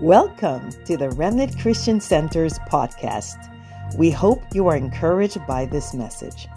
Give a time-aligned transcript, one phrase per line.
[0.00, 3.38] Welcome to the Remnant Christian Center's podcast.
[3.96, 6.48] We hope you are encouraged by this message.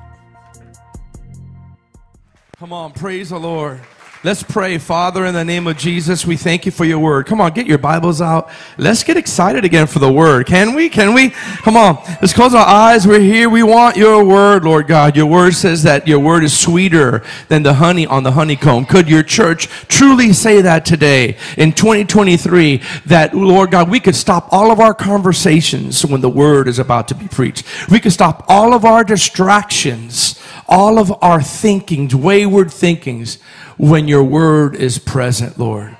[2.58, 3.80] Come on, praise the Lord.
[4.22, 4.78] Let's pray.
[4.80, 7.26] Father, in the name of Jesus, we thank you for your word.
[7.26, 8.50] Come on, get your Bibles out.
[8.78, 10.46] Let's get excited again for the word.
[10.46, 10.90] Can we?
[10.90, 11.30] Can we?
[11.30, 12.04] Come on.
[12.20, 13.08] Let's close our eyes.
[13.08, 13.50] We're here.
[13.50, 15.16] We want your word, Lord God.
[15.16, 18.88] Your word says that your word is sweeter than the honey on the honeycomb.
[18.88, 24.50] Could your church truly say that today in 2023 that, Lord God, we could stop
[24.52, 27.66] all of our conversations when the word is about to be preached?
[27.90, 30.38] We could stop all of our distractions,
[30.70, 33.40] all of our thinkings, wayward thinkings
[33.78, 35.98] when your word is present, Lord.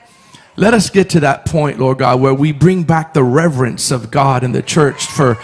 [0.56, 4.12] Let us get to that point, Lord God, where we bring back the reverence of
[4.12, 5.38] God in the church for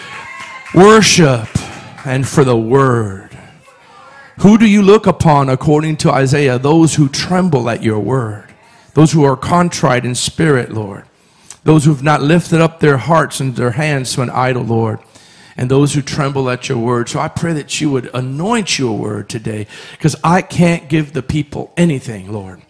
[0.74, 1.48] worship
[2.06, 3.38] and for the word.
[4.42, 6.60] Who do you look upon according to Isaiah?
[6.60, 8.54] Those who tremble at your word,
[8.94, 11.06] those who are contrite in spirit, Lord,
[11.64, 15.00] those who have not lifted up their hearts and their hands to an idol, Lord
[15.58, 17.10] and those who tremble at your word.
[17.10, 21.24] So I pray that you would anoint your word today because I can't give the
[21.24, 22.62] people anything, Lord.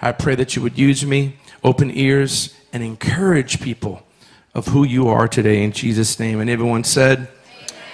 [0.00, 4.02] I pray that you would use me, open ears, and encourage people
[4.54, 6.40] of who you are today in Jesus' name.
[6.40, 7.28] And everyone said,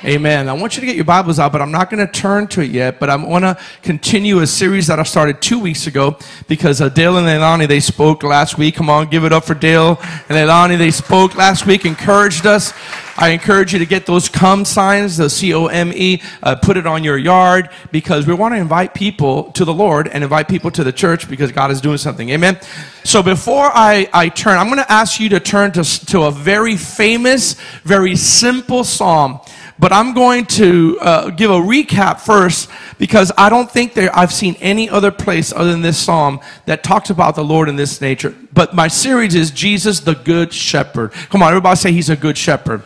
[0.05, 0.47] Amen.
[0.51, 2.61] I want you to get your Bibles out, but I'm not going to turn to
[2.61, 3.01] it yet.
[3.01, 6.91] But I want to continue a series that I started two weeks ago because uh,
[6.91, 8.75] Dale and Leilani, they spoke last week.
[8.75, 10.77] Come on, give it up for Dale and Leilani.
[10.77, 12.75] They spoke last week, encouraged us.
[13.17, 16.77] I encourage you to get those come signs, the C O M E, uh, put
[16.77, 20.47] it on your yard because we want to invite people to the Lord and invite
[20.47, 22.29] people to the church because God is doing something.
[22.29, 22.61] Amen.
[23.05, 26.31] So before I, I turn, I'm going to ask you to turn to, to a
[26.31, 29.41] very famous, very simple psalm.
[29.79, 34.33] But I'm going to uh, give a recap first because I don't think there, I've
[34.33, 38.01] seen any other place other than this psalm that talks about the Lord in this
[38.01, 38.35] nature.
[38.55, 41.13] But my series is Jesus the Good Shepherd.
[41.29, 42.83] Come on, everybody say he's a good shepherd.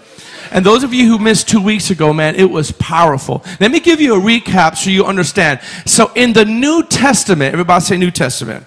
[0.52, 3.44] And those of you who missed two weeks ago, man, it was powerful.
[3.60, 5.60] Let me give you a recap so you understand.
[5.87, 8.66] So in the New Testament, everybody say New Testament.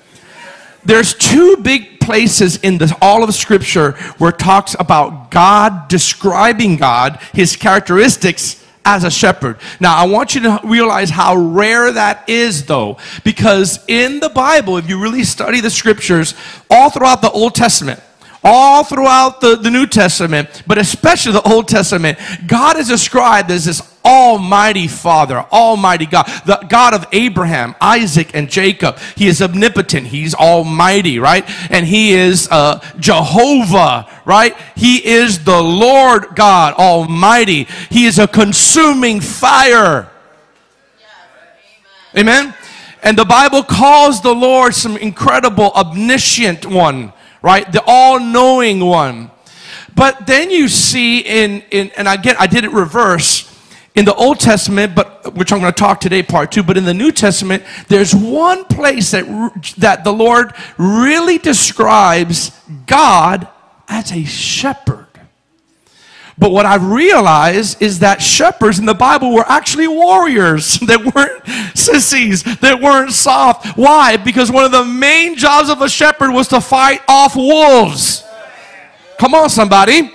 [0.86, 6.76] There's two big places in the, all of Scripture where it talks about God describing
[6.78, 9.58] God, His characteristics as a shepherd.
[9.80, 14.78] Now, I want you to realize how rare that is, though, because in the Bible,
[14.78, 16.36] if you really study the Scriptures,
[16.70, 18.02] all throughout the Old Testament,
[18.44, 23.66] all throughout the, the New Testament, but especially the Old Testament, God is described as
[23.66, 28.98] this Almighty Father, Almighty God, the God of Abraham, Isaac, and Jacob.
[29.16, 30.08] He is omnipotent.
[30.08, 31.50] He's Almighty, right?
[31.72, 34.58] And He is uh, Jehovah, right?
[34.76, 37.68] He is the Lord God Almighty.
[37.90, 40.10] He is a consuming fire.
[42.18, 42.54] Amen.
[43.02, 47.70] And the Bible calls the Lord some incredible, omniscient one, right?
[47.70, 49.32] The all knowing one.
[49.96, 53.53] But then you see in, in and again, I did it reverse
[53.96, 56.86] in the Old Testament, but which I'm going to talk today, part two, but in
[56.86, 59.26] the New Testament, there's one place that,
[59.78, 62.52] that the Lord really describes
[62.88, 63.48] God
[63.88, 65.08] as a shepherd.
[66.36, 70.80] But what I've realized is that shepherds in the Bible were actually warriors.
[70.94, 72.44] They weren't sissies.
[72.44, 73.78] They weren't soft.
[73.78, 74.18] Why?
[74.18, 78.24] Because one of the main jobs of a shepherd was to fight off wolves.
[79.20, 80.12] Come on, somebody.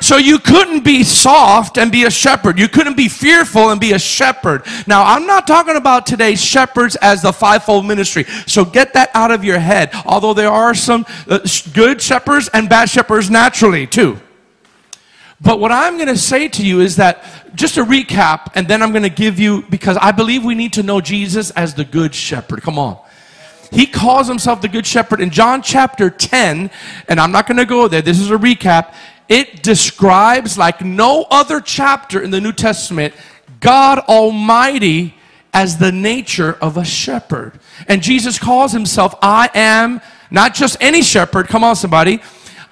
[0.00, 2.58] So you couldn't be soft and be a shepherd.
[2.58, 4.66] You couldn't be fearful and be a shepherd.
[4.86, 8.24] Now, I'm not talking about today's shepherds as the fivefold ministry.
[8.46, 9.90] So get that out of your head.
[10.06, 11.40] Although there are some uh,
[11.74, 14.18] good shepherds and bad shepherds naturally, too.
[15.42, 17.24] But what I'm going to say to you is that
[17.54, 20.74] just a recap, and then I'm going to give you, because I believe we need
[20.74, 22.62] to know Jesus as the good shepherd.
[22.62, 22.98] Come on.
[23.70, 26.70] He calls himself the good shepherd in John chapter 10,
[27.08, 28.02] and I'm not going to go there.
[28.02, 28.94] This is a recap.
[29.28, 33.14] It describes, like no other chapter in the New Testament,
[33.60, 35.14] God Almighty
[35.52, 37.58] as the nature of a shepherd.
[37.88, 42.20] And Jesus calls himself, I am not just any shepherd, come on, somebody.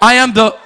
[0.01, 0.57] I am the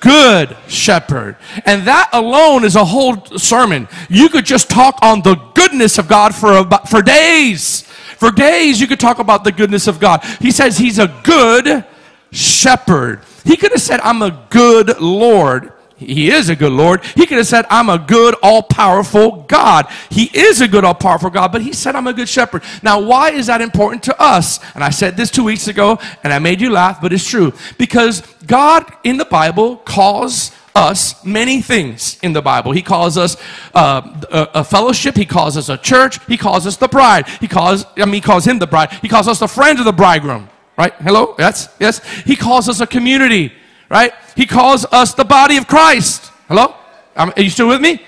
[0.00, 1.36] good shepherd.
[1.64, 3.88] And that alone is a whole sermon.
[4.08, 7.89] You could just talk on the goodness of God for, about, for days.
[8.20, 10.22] For days, you could talk about the goodness of God.
[10.40, 11.86] He says he's a good
[12.30, 13.22] shepherd.
[13.44, 15.72] He could have said, I'm a good Lord.
[15.96, 17.02] He is a good Lord.
[17.02, 19.86] He could have said, I'm a good, all powerful God.
[20.10, 22.62] He is a good, all powerful God, but he said, I'm a good shepherd.
[22.82, 24.60] Now, why is that important to us?
[24.74, 27.54] And I said this two weeks ago, and I made you laugh, but it's true.
[27.78, 32.72] Because God in the Bible calls us many things in the Bible.
[32.72, 33.36] He calls us
[33.74, 35.16] uh, a, a, fellowship.
[35.16, 36.24] He calls us a church.
[36.26, 37.28] He calls us the bride.
[37.28, 38.92] He calls, I mean, he calls him the bride.
[39.02, 40.48] He calls us the friend of the bridegroom
[40.80, 40.94] right?
[40.94, 41.34] Hello?
[41.38, 41.68] Yes?
[41.78, 42.02] Yes?
[42.22, 43.52] He calls us a community,
[43.90, 44.14] right?
[44.34, 46.32] He calls us the body of Christ.
[46.48, 46.74] Hello?
[47.14, 48.02] Um, are you still with me?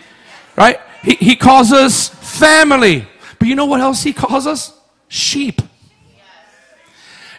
[0.57, 0.81] Right?
[1.03, 3.07] He, he calls us family.
[3.39, 4.73] But you know what else he calls us?
[5.09, 5.61] Sheep.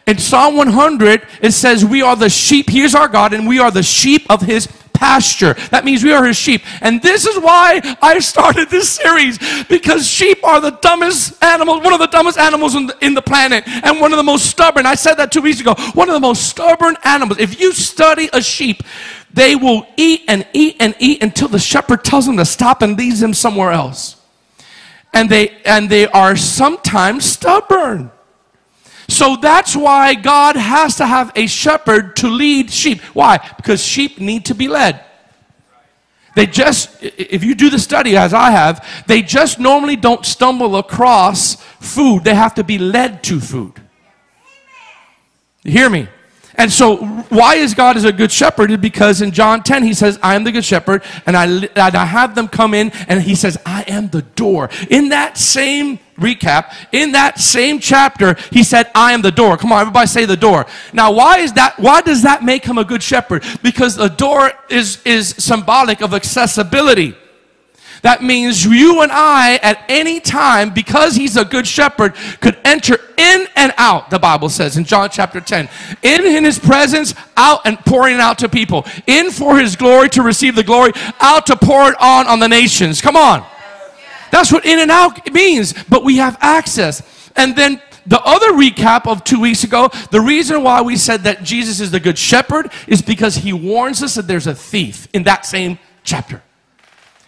[0.06, 2.70] In Psalm 100, it says, We are the sheep.
[2.70, 4.68] Here's our God, and we are the sheep of his
[5.04, 5.54] pasture.
[5.70, 6.64] That means we are his sheep.
[6.80, 11.92] And this is why I started this series because sheep are the dumbest animals, one
[11.92, 14.86] of the dumbest animals in the, in the planet, and one of the most stubborn.
[14.86, 15.76] I said that two weeks ago.
[15.94, 17.38] One of the most stubborn animals.
[17.38, 18.82] If you study a sheep,
[19.34, 22.98] they will eat and eat and eat until the shepherd tells them to stop and
[22.98, 24.16] leads them somewhere else.
[25.14, 28.10] And they and they are sometimes stubborn.
[29.08, 33.02] So that's why God has to have a shepherd to lead sheep.
[33.14, 33.38] Why?
[33.58, 35.04] Because sheep need to be led.
[36.36, 40.78] They just, if you do the study as I have, they just normally don't stumble
[40.78, 42.24] across food.
[42.24, 43.74] They have to be led to food.
[45.64, 46.08] You hear me?
[46.56, 46.98] And so,
[47.30, 48.80] why is God as a good shepherd?
[48.80, 52.06] Because in John 10, he says, I am the good shepherd, and I, and I
[52.06, 54.70] have them come in, and he says, I am the door.
[54.90, 59.58] In that same recap, in that same chapter, he said, I am the door.
[59.58, 60.66] Come on, everybody say the door.
[60.94, 61.80] Now, why is that?
[61.80, 63.44] Why does that make him a good shepherd?
[63.62, 67.16] Because the door is, is symbolic of accessibility.
[68.04, 72.98] That means you and I, at any time, because he's a good shepherd, could enter
[73.18, 75.70] in and out, the Bible says in John chapter 10.
[76.02, 78.86] In, in his presence, out and pouring out to people.
[79.08, 82.50] In for his glory to receive the glory, out to pour it on on the
[82.50, 83.00] nations.
[83.02, 83.46] Come on.
[84.34, 87.30] That's what in and out means, but we have access.
[87.36, 91.44] And then the other recap of two weeks ago, the reason why we said that
[91.44, 95.22] Jesus is the good shepherd is because he warns us that there's a thief in
[95.26, 96.42] that same chapter.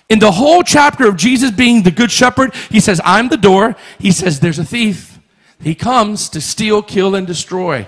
[0.09, 3.75] In the whole chapter of Jesus being the good shepherd, he says, I'm the door.
[3.99, 5.19] He says, there's a thief.
[5.61, 7.87] He comes to steal, kill, and destroy.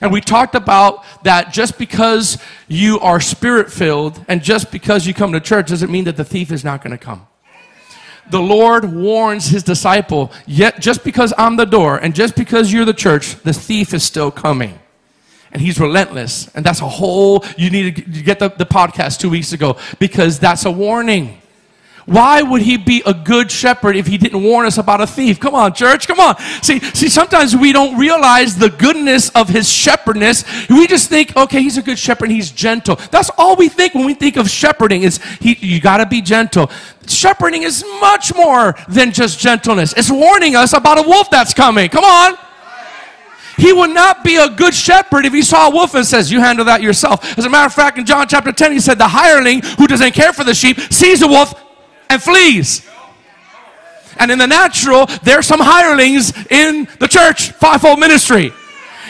[0.00, 5.12] And we talked about that just because you are spirit filled and just because you
[5.12, 7.26] come to church doesn't mean that the thief is not going to come.
[8.32, 12.86] The Lord warns his disciple, yet just because I'm the door and just because you're
[12.86, 14.78] the church, the thief is still coming
[15.52, 16.48] and he's relentless.
[16.54, 20.38] And that's a whole, you need to get the, the podcast two weeks ago because
[20.38, 21.41] that's a warning.
[22.06, 25.38] Why would he be a good shepherd if he didn't warn us about a thief?
[25.38, 26.36] Come on, church, come on.
[26.62, 30.44] See, see, sometimes we don't realize the goodness of his shepherdness.
[30.68, 32.96] We just think, okay, he's a good shepherd, he's gentle.
[33.10, 36.70] That's all we think when we think of shepherding is he, you gotta be gentle.
[37.06, 39.94] Shepherding is much more than just gentleness.
[39.96, 41.88] It's warning us about a wolf that's coming.
[41.88, 42.36] Come on.
[43.58, 46.40] He would not be a good shepherd if he saw a wolf and says, You
[46.40, 47.38] handle that yourself.
[47.38, 50.12] As a matter of fact, in John chapter 10, he said, The hireling who doesn't
[50.12, 51.54] care for the sheep sees a wolf
[52.12, 52.86] and flees.
[54.18, 58.52] And in the natural, there are some hirelings in the church, fivefold ministry,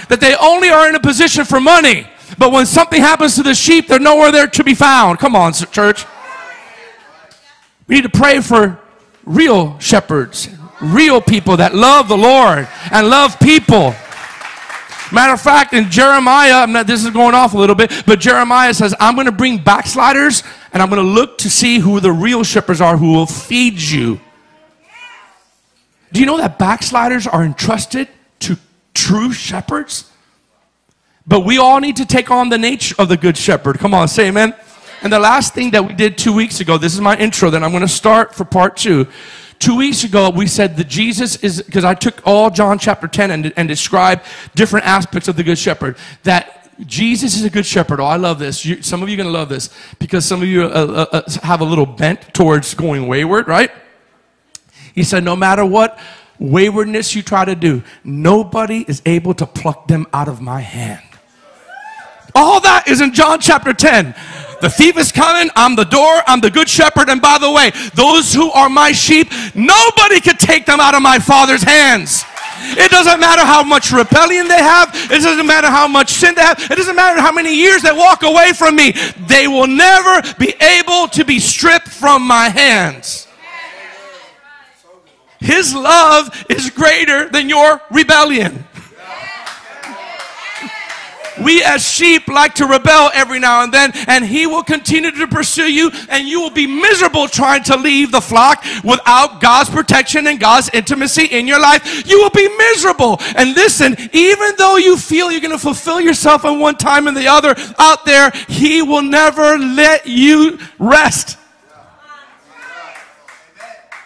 [0.08, 2.06] that they only are in a position for money.
[2.38, 5.19] But when something happens to the sheep, they're nowhere there to be found.
[5.19, 6.06] Come on, church.
[7.88, 8.78] We need to pray for
[9.25, 10.49] real shepherds,
[10.81, 13.94] real people that love the Lord and love people.
[15.12, 18.72] Matter of fact, in Jeremiah, not, this is going off a little bit, but Jeremiah
[18.72, 20.43] says, I'm going to bring backsliders
[20.73, 23.81] and I'm going to look to see who the real shepherds are who will feed
[23.81, 24.21] you.
[26.13, 28.09] Do you know that backsliders are entrusted
[28.41, 28.57] to
[28.95, 30.11] true shepherds?
[31.27, 33.79] But we all need to take on the nature of the good shepherd.
[33.79, 34.55] Come on, say amen.
[35.02, 37.64] And the last thing that we did two weeks ago, this is my intro, then
[37.64, 39.07] I'm going to start for part two.
[39.59, 43.31] Two weeks ago, we said that Jesus is, because I took all John chapter 10
[43.31, 44.25] and, and described
[44.55, 48.01] different aspects of the Good Shepherd, that Jesus is a good shepherd.
[48.01, 48.65] Oh, I love this.
[48.65, 50.67] You, some of you are going to love this because some of you uh,
[51.12, 53.71] uh, uh, have a little bent towards going wayward, right?
[54.95, 55.99] He said, no matter what
[56.39, 61.03] waywardness you try to do, nobody is able to pluck them out of my hand.
[62.35, 64.15] All that is in John chapter 10.
[64.61, 65.51] The thief is coming.
[65.57, 66.23] I'm the door.
[66.27, 67.09] I'm the good shepherd.
[67.09, 71.03] And by the way, those who are my sheep, nobody could take them out of
[71.03, 72.25] my father's hands.
[72.62, 74.90] It doesn't matter how much rebellion they have.
[75.11, 76.59] It doesn't matter how much sin they have.
[76.59, 78.92] It doesn't matter how many years they walk away from me.
[79.26, 83.26] They will never be able to be stripped from my hands.
[85.40, 88.64] His love is greater than your rebellion.
[91.41, 95.27] We as sheep like to rebel every now and then, and he will continue to
[95.27, 100.27] pursue you, and you will be miserable trying to leave the flock without God's protection
[100.27, 102.07] and God's intimacy in your life.
[102.07, 103.17] You will be miserable.
[103.37, 107.17] And listen, even though you feel you're going to fulfill yourself in one time and
[107.17, 111.39] the other out there, he will never let you rest.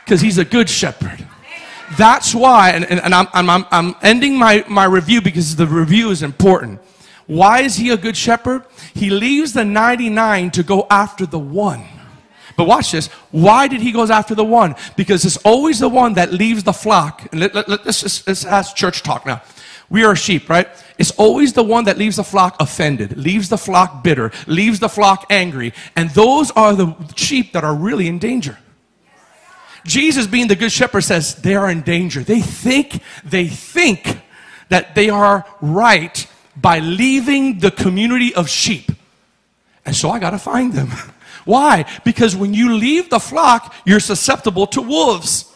[0.04, 1.26] Because he's a good shepherd.
[1.98, 6.10] That's why, and, and, and I'm, I'm, I'm ending my, my review because the review
[6.10, 6.80] is important.
[7.26, 8.64] Why is he a good shepherd?
[8.94, 11.84] He leaves the 99 to go after the one.
[12.56, 13.08] But watch this.
[13.30, 14.76] Why did he goes after the one?
[14.96, 17.26] Because it's always the one that leaves the flock.
[17.30, 19.42] And let, let, let's just let's ask church talk now.
[19.88, 20.68] We are sheep, right?
[20.98, 24.88] It's always the one that leaves the flock offended, leaves the flock bitter, leaves the
[24.88, 25.72] flock angry.
[25.94, 28.58] And those are the sheep that are really in danger.
[29.84, 32.24] Jesus, being the good shepherd, says they are in danger.
[32.24, 34.20] They think, they think
[34.68, 38.90] that they are right by leaving the community of sheep.
[39.84, 40.88] And so I got to find them.
[41.44, 41.84] Why?
[42.04, 45.52] Because when you leave the flock, you're susceptible to wolves.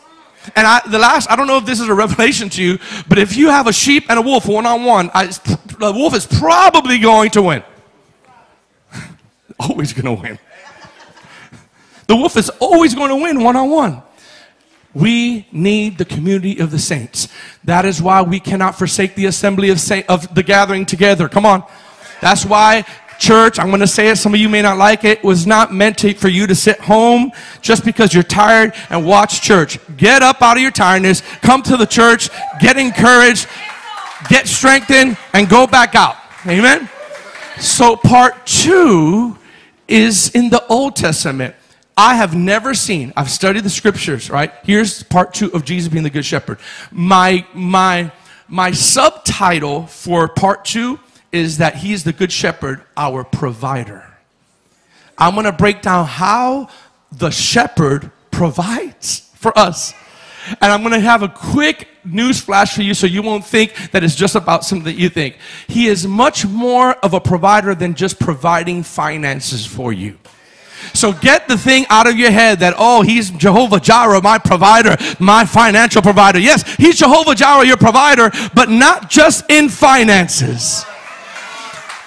[0.55, 2.79] And I, the last, I don't know if this is a revelation to you,
[3.09, 6.27] but if you have a sheep and a wolf one on one, the wolf is
[6.27, 7.65] probably going to win.
[9.59, 10.39] always going to win.
[12.07, 14.03] The wolf is always going to win one on one.
[14.95, 17.29] We need the community of the saints.
[17.65, 19.79] That is why we cannot forsake the assembly of,
[20.09, 21.29] of the gathering together.
[21.29, 21.65] Come on.
[22.21, 22.85] That's why
[23.21, 25.73] church, I'm going to say it, some of you may not like it, was not
[25.73, 27.31] meant to, for you to sit home
[27.61, 29.79] just because you're tired and watch church.
[29.97, 32.31] Get up out of your tiredness, come to the church,
[32.61, 33.47] get encouraged,
[34.29, 36.17] get strengthened, and go back out.
[36.47, 36.89] Amen?
[37.59, 39.37] So, part two
[39.87, 41.55] is in the Old Testament.
[42.01, 44.55] I have never seen, I've studied the scriptures, right?
[44.65, 46.59] Here's part two of Jesus being the good shepherd.
[46.91, 48.11] My, my,
[48.49, 50.99] my subtitle for part two
[51.31, 54.03] is that he is the good shepherd, our provider.
[55.19, 56.71] I'm to break down how
[57.13, 59.93] the shepherd provides for us.
[60.63, 63.75] And I'm going to have a quick news flash for you so you won't think
[63.91, 65.37] that it's just about something that you think.
[65.69, 70.17] He is much more of a provider than just providing finances for you.
[70.93, 74.97] So get the thing out of your head that, oh, he's Jehovah Jireh, my provider,
[75.19, 76.39] my financial provider.
[76.39, 80.85] Yes, he's Jehovah Jireh, your provider, but not just in finances.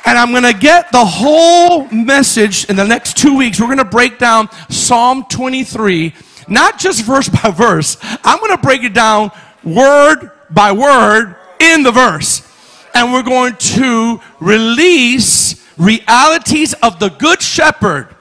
[0.06, 3.60] And I'm going to get the whole message in the next two weeks.
[3.60, 6.14] We're going to break down Psalm 23,
[6.50, 7.98] not just verse by verse.
[8.24, 9.32] I'm going to break it down
[9.64, 12.48] word by word in the verse.
[12.94, 18.13] And we're going to release realities of the Good Shepherd.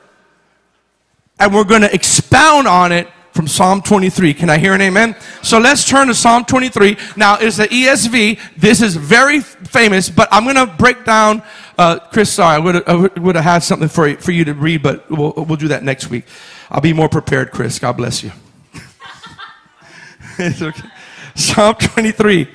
[1.39, 4.35] And we're going to expound on it from Psalm 23.
[4.35, 5.17] Can I hear an amen?
[5.43, 6.97] So let's turn to Psalm 23.
[7.17, 8.39] Now, it's the ESV.
[8.57, 11.43] This is very famous, but I'm going to break down.
[11.79, 15.33] Uh, Chris, sorry, I would have had something for, for you to read, but we'll,
[15.37, 16.25] we'll do that next week.
[16.71, 17.79] I'll be more prepared, Chris.
[17.79, 18.33] God bless you.
[20.39, 20.89] it's okay.
[21.35, 22.49] Psalm 23.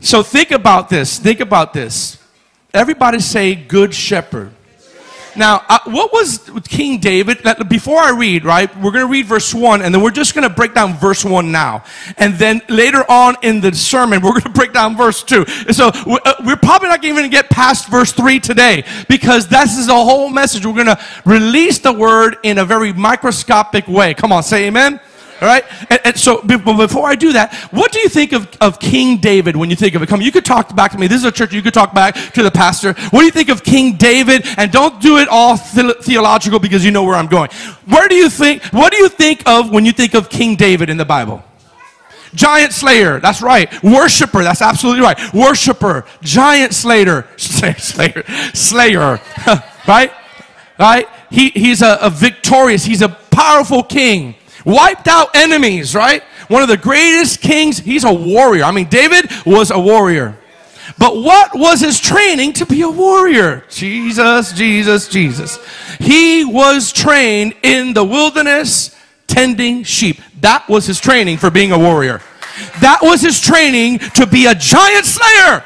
[0.00, 1.18] So think about this.
[1.18, 2.18] Think about this.
[2.72, 4.52] Everybody say, Good Shepherd.
[5.36, 7.42] Now, uh, what was King David?
[7.68, 10.48] Before I read, right, we're going to read verse 1, and then we're just going
[10.48, 11.84] to break down verse 1 now.
[12.16, 15.44] And then later on in the sermon, we're going to break down verse 2.
[15.66, 19.48] And so uh, we're probably not even going to get past verse 3 today because
[19.48, 20.64] this is a whole message.
[20.66, 24.14] We're going to release the word in a very microscopic way.
[24.14, 25.00] Come on, say amen.
[25.44, 25.64] All right?
[25.90, 29.54] And, and, so, before I do that, what do you think of, of King David
[29.56, 30.08] when you think of it?
[30.08, 31.06] Come, you could talk back to me.
[31.06, 32.94] This is a church, you could talk back to the pastor.
[33.10, 34.46] What do you think of King David?
[34.56, 37.50] And don't do it all the- theological because you know where I'm going.
[37.84, 40.88] Where do you think, what do you think of when you think of King David
[40.88, 41.44] in the Bible?
[42.34, 43.70] Giant slayer, that's right.
[43.82, 45.34] Worshipper, that's absolutely right.
[45.34, 48.24] Worshipper, giant slayer, slayer,
[48.54, 49.20] slayer,
[49.86, 50.10] right?
[50.78, 51.06] Right?
[51.30, 56.22] He, he's a, a victorious, he's a powerful king wiped out enemies, right?
[56.48, 57.78] One of the greatest kings.
[57.78, 58.64] He's a warrior.
[58.64, 60.38] I mean, David was a warrior.
[60.98, 63.64] But what was his training to be a warrior?
[63.68, 65.58] Jesus, Jesus, Jesus.
[65.98, 68.94] He was trained in the wilderness
[69.26, 70.20] tending sheep.
[70.40, 72.20] That was his training for being a warrior.
[72.80, 75.64] That was his training to be a giant slayer.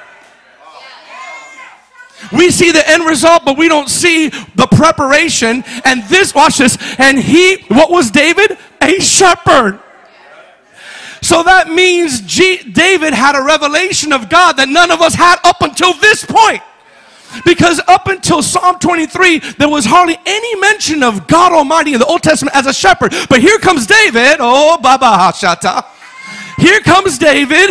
[2.32, 5.64] We see the end result, but we don't see the preparation.
[5.84, 6.76] And this, watch this.
[6.98, 8.58] And he, what was David?
[8.82, 9.80] A shepherd.
[11.20, 15.38] So that means G- David had a revelation of God that none of us had
[15.44, 16.62] up until this point.
[17.44, 22.06] Because up until Psalm 23, there was hardly any mention of God Almighty in the
[22.06, 23.14] Old Testament as a shepherd.
[23.28, 24.36] But here comes David.
[24.40, 25.84] Oh, Baba Hashata.
[26.58, 27.70] Here comes David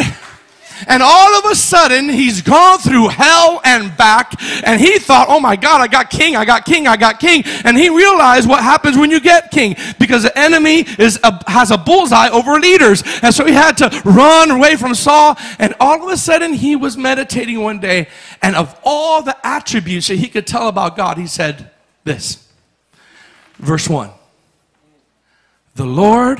[0.87, 4.33] and all of a sudden, he's gone through hell and back.
[4.63, 7.43] And he thought, oh my God, I got king, I got king, I got king.
[7.63, 11.71] And he realized what happens when you get king because the enemy is a, has
[11.71, 13.03] a bullseye over leaders.
[13.23, 15.37] And so he had to run away from Saul.
[15.57, 18.07] And all of a sudden, he was meditating one day.
[18.41, 21.71] And of all the attributes that he could tell about God, he said
[22.03, 22.47] this.
[23.57, 24.09] Verse 1
[25.75, 26.39] The Lord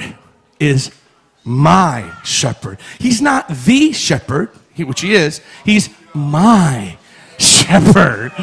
[0.60, 0.91] is
[1.48, 2.77] my shepherd.
[3.00, 5.42] He's not the shepherd, which he is.
[5.63, 6.98] He's my
[7.39, 8.34] shepherd.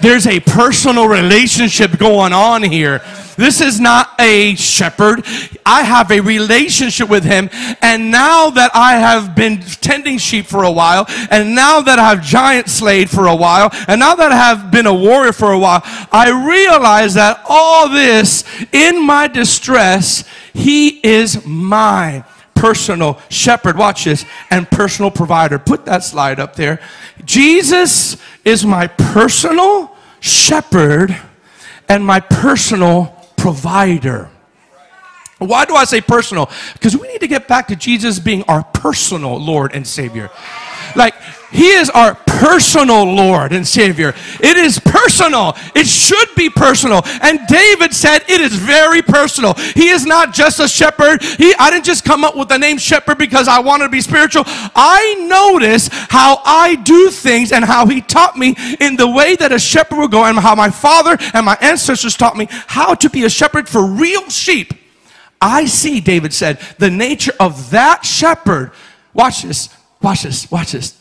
[0.00, 3.00] There's a personal relationship going on here.
[3.36, 5.24] This is not a shepherd.
[5.66, 7.50] I have a relationship with him.
[7.80, 12.10] And now that I have been tending sheep for a while, and now that I
[12.10, 15.50] have giant slayed for a while, and now that I have been a warrior for
[15.50, 15.80] a while,
[16.12, 22.24] I realize that all this in my distress, he is my
[22.62, 23.76] personal shepherd.
[23.76, 24.24] Watch this.
[24.48, 25.58] And personal provider.
[25.58, 26.78] Put that slide up there.
[27.24, 31.16] Jesus is my personal shepherd
[31.88, 34.30] and my personal provider.
[35.38, 36.48] Why do I say personal?
[36.74, 40.30] Because we need to get back to Jesus being our personal Lord and Savior.
[40.96, 41.14] Like,
[41.50, 44.14] He is our personal Lord and Savior.
[44.40, 45.56] It is personal.
[45.74, 47.02] It should be personal.
[47.22, 49.54] And David said it is very personal.
[49.54, 51.22] He is not just a shepherd.
[51.22, 54.00] He, I didn't just come up with the name shepherd because I wanted to be
[54.00, 54.44] spiritual.
[54.46, 59.52] I notice how I do things and how He taught me in the way that
[59.52, 63.08] a shepherd would go and how my father and my ancestors taught me how to
[63.08, 64.74] be a shepherd for real sheep.
[65.40, 68.70] I see, David said, the nature of that shepherd.
[69.12, 69.68] Watch this,
[70.02, 70.98] watch this, watch this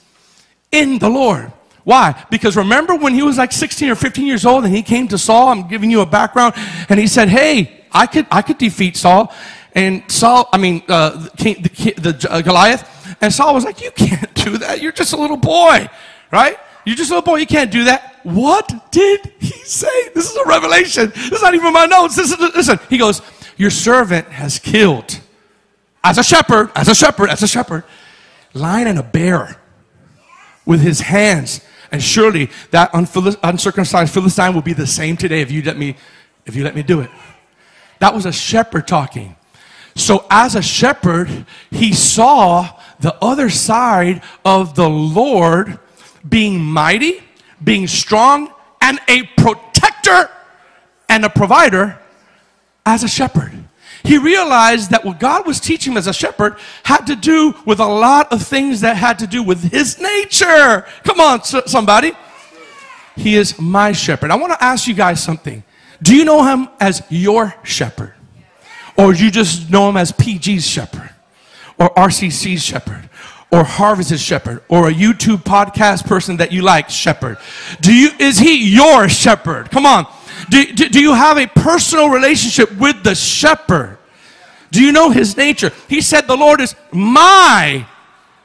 [0.71, 1.51] in the Lord.
[1.83, 2.25] Why?
[2.29, 5.17] Because remember when he was like 16 or 15 years old and he came to
[5.17, 6.53] Saul, I'm giving you a background,
[6.89, 9.33] and he said, Hey, I could, I could defeat Saul.
[9.73, 12.87] And Saul, I mean, uh, the, the, the uh, Goliath,
[13.21, 14.81] and Saul was like, You can't do that.
[14.81, 15.89] You're just a little boy,
[16.31, 16.57] right?
[16.85, 17.37] You're just a little boy.
[17.37, 18.19] You can't do that.
[18.23, 20.09] What did he say?
[20.13, 21.11] This is a revelation.
[21.15, 22.15] This is not even my notes.
[22.15, 23.21] This is, listen, he goes,
[23.57, 25.19] Your servant has killed,
[26.03, 27.83] as a shepherd, as a shepherd, as a shepherd,
[28.53, 29.57] lion and a bear
[30.65, 31.61] with his hands.
[31.91, 32.89] And surely that
[33.43, 35.97] uncircumcised Philistine will be the same today if you let me,
[36.45, 37.09] if you let me do it.
[37.99, 39.35] That was a shepherd talking.
[39.95, 45.79] So as a shepherd, he saw the other side of the Lord
[46.27, 47.21] being mighty,
[47.63, 50.29] being strong, and a protector
[51.09, 51.99] and a provider
[52.85, 53.60] as a shepherd
[54.03, 57.79] he realized that what God was teaching him as a shepherd had to do with
[57.79, 60.85] a lot of things that had to do with his nature.
[61.03, 62.13] Come on, somebody.
[63.15, 64.31] He is my shepherd.
[64.31, 65.63] I want to ask you guys something.
[66.01, 68.13] Do you know him as your shepherd?
[68.97, 71.09] Or you just know him as PG's shepherd?
[71.77, 73.09] Or RCC's shepherd?
[73.51, 74.63] Or Harvest's shepherd?
[74.69, 77.37] Or a YouTube podcast person that you like, shepherd?
[77.81, 79.69] Do you, is he your shepherd?
[79.69, 80.07] Come on.
[80.51, 83.97] Do, do, do you have a personal relationship with the shepherd?
[84.69, 85.71] Do you know his nature?
[85.87, 87.87] He said, The Lord is my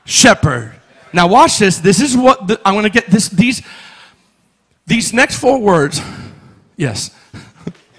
[0.05, 0.73] shepherd.
[1.13, 1.79] Now, watch this.
[1.79, 3.61] This is what the, I'm going to get this, these,
[4.87, 6.01] these next four words.
[6.77, 7.11] Yes.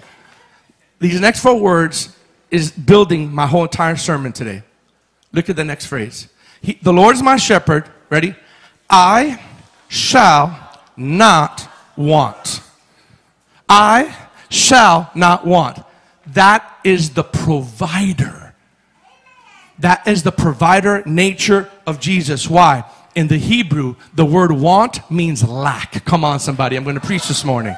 [1.00, 2.16] these next four words
[2.50, 4.62] is building my whole entire sermon today.
[5.32, 6.28] Look at the next phrase.
[6.62, 7.90] He, the Lord is my shepherd.
[8.08, 8.34] Ready?
[8.88, 9.38] I
[9.88, 12.62] shall not want.
[13.68, 14.16] I
[14.48, 15.78] shall not want.
[16.28, 18.54] That is the provider.
[19.78, 22.48] That is the provider nature of Jesus.
[22.48, 22.84] Why?
[23.14, 26.04] In the Hebrew, the word want means lack.
[26.04, 26.76] Come on, somebody.
[26.76, 27.76] I'm going to preach this morning.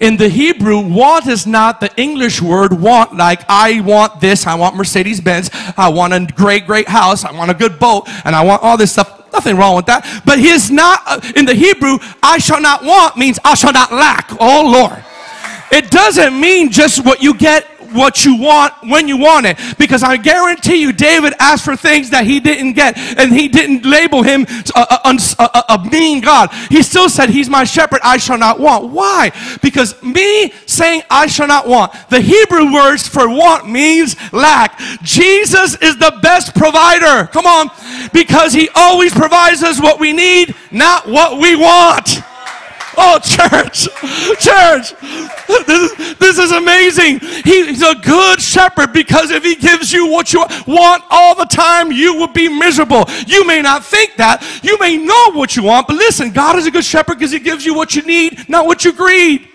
[0.00, 4.54] In the Hebrew, want is not the English word want, like I want this, I
[4.54, 8.34] want Mercedes Benz, I want a great, great house, I want a good boat, and
[8.34, 9.32] I want all this stuff.
[9.32, 10.22] Nothing wrong with that.
[10.24, 13.92] But he's not, uh, in the Hebrew, I shall not want means I shall not
[13.92, 14.30] lack.
[14.40, 15.04] Oh Lord.
[15.74, 19.58] It doesn't mean just what you get what you want when you want it.
[19.78, 23.84] Because I guarantee you, David asked for things that he didn't get, and he didn't
[23.84, 26.52] label him a, a, a, a, mean God.
[26.70, 28.92] He still said, He's my shepherd, I shall not want.
[28.92, 29.30] Why?
[29.62, 34.78] Because me saying I shall not want, the Hebrew words for want means lack.
[35.02, 37.28] Jesus is the best provider.
[37.28, 37.70] Come on.
[38.12, 42.22] Because he always provides us what we need, not what we want.
[42.96, 43.88] Oh, church,
[44.40, 44.94] church,
[45.66, 47.20] this is, this is amazing.
[47.44, 51.92] He's a good shepherd because if he gives you what you want all the time,
[51.92, 53.04] you will be miserable.
[53.26, 54.42] You may not think that.
[54.62, 57.40] You may know what you want, but listen, God is a good shepherd because he
[57.40, 59.48] gives you what you need, not what you greed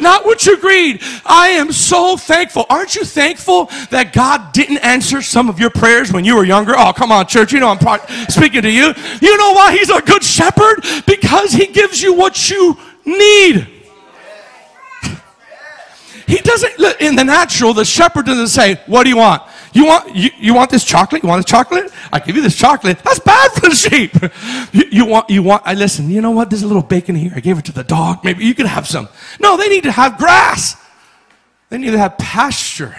[0.00, 1.02] not what you greed.
[1.24, 2.66] I am so thankful.
[2.68, 6.74] Aren't you thankful that God didn't answer some of your prayers when you were younger?
[6.76, 7.52] Oh, come on, church.
[7.52, 8.92] You know I'm pro- speaking to you.
[9.20, 10.84] You know why He's a good shepherd?
[11.06, 13.66] Because He gives you what you need.
[16.26, 19.42] He doesn't, in the natural, the shepherd doesn't say, What do you want?
[19.72, 21.22] You want, you, you want this chocolate?
[21.22, 21.92] You want this chocolate?
[22.12, 22.98] I give you this chocolate.
[23.00, 24.14] That's bad for the sheep.
[24.72, 26.50] You, you want, you want, I listen, you know what?
[26.50, 27.32] There's a little bacon here.
[27.34, 28.24] I gave it to the dog.
[28.24, 29.08] Maybe you could have some.
[29.40, 30.76] No, they need to have grass.
[31.70, 32.96] They need to have pasture,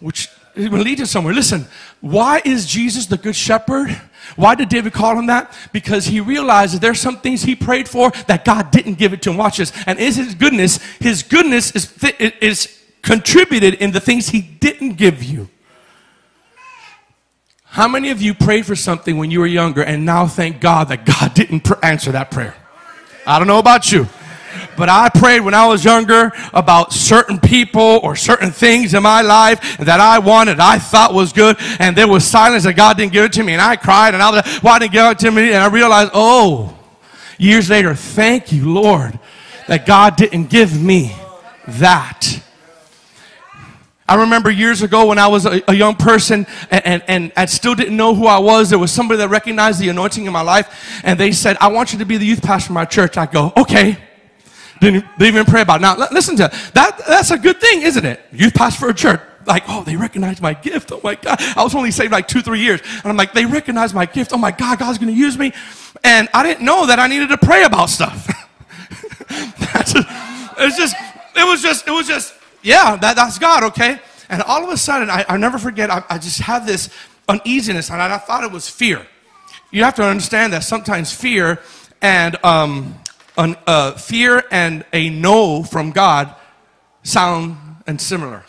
[0.00, 1.32] which will lead to somewhere.
[1.32, 1.66] Listen,
[2.00, 3.98] why is Jesus the good shepherd?
[4.36, 5.56] Why did David call him that?
[5.72, 9.22] Because he realized that there's some things he prayed for that God didn't give it
[9.22, 9.38] to him.
[9.38, 9.72] Watch this.
[9.86, 12.04] And is his goodness, his goodness is,
[12.40, 15.48] is contributed in the things he didn't give you.
[17.64, 20.88] How many of you prayed for something when you were younger and now thank God
[20.88, 22.54] that God didn't pr- answer that prayer?
[23.26, 24.08] I don't know about you.
[24.76, 29.22] But I prayed when I was younger about certain people or certain things in my
[29.22, 33.12] life that I wanted, I thought was good, and there was silence that God didn't
[33.12, 35.28] give it to me, and I cried, and I was like, why didn't God give
[35.28, 35.48] it to me?
[35.48, 36.76] And I realized, oh,
[37.38, 39.18] years later, thank you, Lord,
[39.66, 41.14] that God didn't give me
[41.66, 42.42] that.
[44.08, 47.44] I remember years ago when I was a, a young person and, and, and, I
[47.44, 48.70] still didn't know who I was.
[48.70, 51.92] There was somebody that recognized the anointing in my life, and they said, I want
[51.92, 53.16] you to be the youth pastor of my church.
[53.18, 53.98] I go, okay.
[54.80, 55.82] Didn't, even pray about it.
[55.82, 57.02] Now, listen to that.
[57.06, 58.20] That's a good thing, isn't it?
[58.32, 59.20] Youth pastor for a church.
[59.44, 60.92] Like, oh, they recognize my gift.
[60.92, 61.38] Oh my God.
[61.56, 62.80] I was only saved like two, three years.
[62.82, 64.32] And I'm like, they recognize my gift.
[64.32, 65.52] Oh my God, God's going to use me.
[66.04, 68.28] And I didn't know that I needed to pray about stuff.
[69.30, 70.96] it's just,
[71.34, 72.34] it was just, it was just,
[72.68, 73.98] yeah, that, that's God, okay?
[74.28, 76.90] And all of a sudden, I, never forget, I, I just had this
[77.26, 79.06] uneasiness, and I, I thought it was fear.
[79.70, 81.60] You have to understand that sometimes fear
[82.02, 82.94] and um,
[83.38, 86.34] an, uh, fear and a no from God
[87.04, 88.44] sound and similar.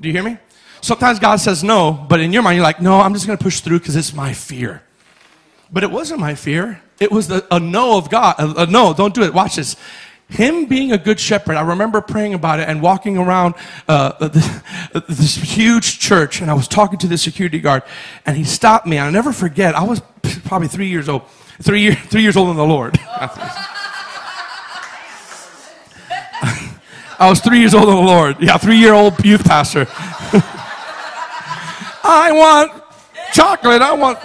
[0.00, 0.38] Do you hear me?
[0.80, 3.42] Sometimes God says no, but in your mind, you're like, no, I'm just going to
[3.42, 4.82] push through because it's my fear.
[5.70, 6.80] But it wasn't my fear.
[7.00, 8.36] It was the, a no of God.
[8.38, 9.34] A, a, no, don't do it.
[9.34, 9.76] Watch this.
[10.34, 13.54] Him being a good shepherd, I remember praying about it and walking around
[13.86, 14.62] uh, this,
[15.08, 17.84] this huge church, and I was talking to the security guard,
[18.26, 18.98] and he stopped me.
[18.98, 19.76] I'll never forget.
[19.76, 20.02] I was
[20.44, 21.22] probably three years old.
[21.62, 22.98] Three, year, three years old in the Lord.
[27.16, 28.36] I was three years old in the Lord.
[28.40, 29.86] Yeah, three year old youth pastor.
[32.02, 32.82] I want
[33.32, 33.82] chocolate.
[33.82, 34.18] I want.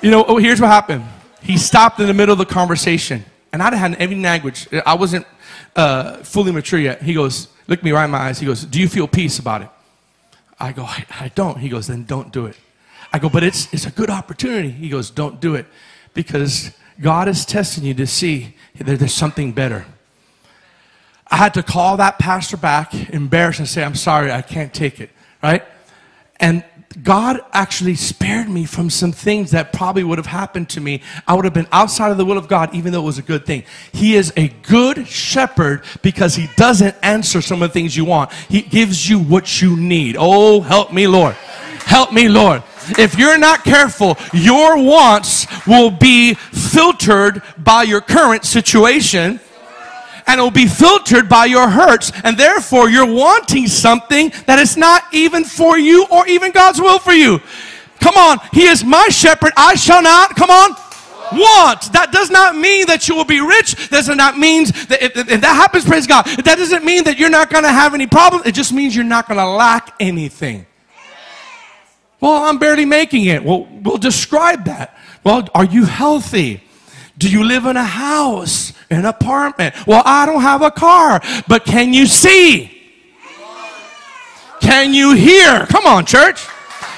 [0.00, 1.04] You know, oh, here's what happened.
[1.42, 4.68] He stopped in the middle of the conversation, and I didn't have any language.
[4.84, 5.26] I wasn't
[5.76, 7.02] uh, fully mature yet.
[7.02, 8.40] He goes, look me right in my eyes.
[8.40, 9.68] He goes, Do you feel peace about it?
[10.58, 11.58] I go, I, I don't.
[11.58, 12.56] He goes, Then don't do it.
[13.12, 14.70] I go, But it's, it's a good opportunity.
[14.70, 15.66] He goes, Don't do it
[16.14, 19.86] because God is testing you to see that there's something better.
[21.30, 24.98] I had to call that pastor back, embarrassed, and say, I'm sorry, I can't take
[24.98, 25.10] it,
[25.42, 25.62] right?
[26.40, 26.64] And
[27.02, 31.02] God actually spared me from some things that probably would have happened to me.
[31.26, 33.22] I would have been outside of the will of God, even though it was a
[33.22, 33.64] good thing.
[33.92, 38.32] He is a good shepherd because he doesn't answer some of the things you want.
[38.32, 40.16] He gives you what you need.
[40.18, 41.34] Oh, help me, Lord.
[41.84, 42.62] Help me, Lord.
[42.98, 49.40] If you're not careful, your wants will be filtered by your current situation
[50.28, 52.12] and it will be filtered by your hurts.
[52.22, 56.98] And therefore, you're wanting something that is not even for you or even God's will
[56.98, 57.40] for you.
[57.98, 59.52] Come on, He is my shepherd.
[59.56, 60.76] I shall not, come on,
[61.32, 61.92] want.
[61.92, 63.88] That does not mean that you will be rich.
[63.88, 66.24] That does not mean that if, if that happens, praise God.
[66.26, 68.46] That doesn't mean that you're not going to have any problems.
[68.46, 70.66] It just means you're not going to lack anything.
[72.20, 73.44] Well, I'm barely making it.
[73.44, 74.96] Well, we'll describe that.
[75.24, 76.62] Well, are you healthy?
[77.18, 79.74] Do you live in a house, an apartment?
[79.86, 82.74] Well, I don't have a car, but can you see?
[84.60, 85.66] Can you hear?
[85.66, 86.46] Come on, church.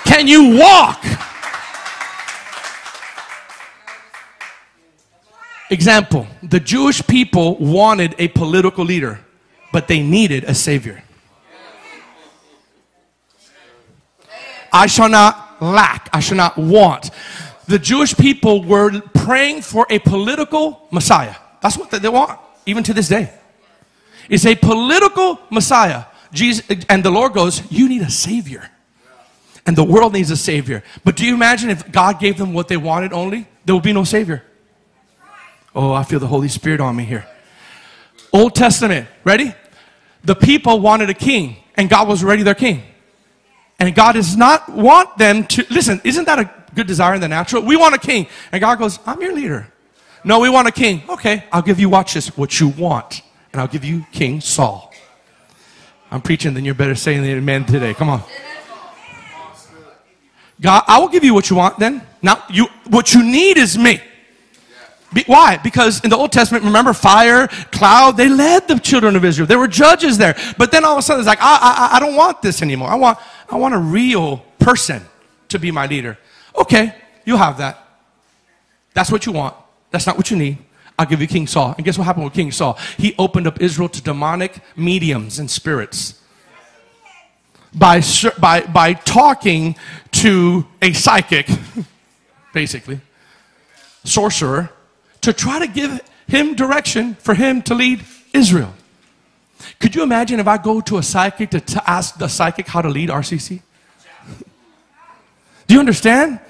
[0.05, 1.03] Can you walk?
[5.71, 9.21] Example the Jewish people wanted a political leader,
[9.73, 11.03] but they needed a savior.
[14.73, 16.09] I shall not lack.
[16.13, 17.11] I shall not want.
[17.71, 21.37] The Jewish people were praying for a political Messiah.
[21.63, 23.33] That's what they want, even to this day.
[24.29, 26.07] It's a political Messiah.
[26.33, 28.69] Jesus, and the Lord goes, You need a Savior.
[29.67, 30.83] And the world needs a Savior.
[31.05, 33.47] But do you imagine if God gave them what they wanted only?
[33.65, 34.43] There would be no Savior.
[35.73, 37.25] Oh, I feel the Holy Spirit on me here.
[38.33, 39.55] Old Testament, ready?
[40.25, 42.83] The people wanted a king, and God was already their king.
[43.79, 47.29] And God does not want them to, listen, isn't that a good desire in the
[47.29, 47.63] natural?
[47.63, 48.27] We want a king.
[48.53, 49.73] And God goes, I'm your leader.
[50.25, 51.03] No, we want a king.
[51.09, 53.23] Okay, I'll give you, watch this, what you want.
[53.53, 54.93] And I'll give you King Saul.
[56.11, 57.95] I'm preaching, then you're better saying the amen today.
[57.95, 58.23] Come on.
[60.61, 62.03] God, I will give you what you want then.
[62.21, 64.01] Now, you, what you need is me.
[65.13, 65.57] Be, why?
[65.57, 69.47] Because in the Old Testament, remember fire, cloud, they led the children of Israel.
[69.47, 70.37] There were judges there.
[70.59, 71.59] But then all of a sudden, it's like, I,
[71.93, 72.89] I, I don't want this anymore.
[72.89, 75.03] I want, I want a real person
[75.49, 76.19] to be my leader.
[76.57, 77.87] Okay, you'll have that.
[78.95, 79.55] That's what you want.
[79.91, 80.59] That's not what you need.
[80.99, 81.75] I'll give you King Saul.
[81.77, 82.79] And guess what happened with King Saul?
[82.99, 86.21] He opened up Israel to demonic mediums and spirits.
[87.75, 88.03] By,
[88.39, 89.77] by, by talking
[90.13, 91.49] to a psychic
[92.53, 93.01] basically,
[94.05, 94.71] sorcerer,
[95.23, 98.75] to try to give him direction for him to lead Israel.
[99.79, 102.83] Could you imagine if I go to a psychic to, to ask the psychic how
[102.83, 103.63] to lead RCC?
[105.71, 106.41] Do you understand?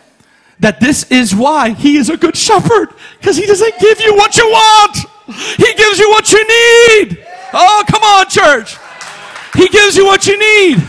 [0.60, 2.88] That this is why he is a good shepherd.
[3.18, 4.96] Because he doesn't give you what you want.
[5.26, 7.22] He gives you what you need.
[7.52, 8.78] Oh, come on, church.
[9.54, 10.82] He gives you what you need.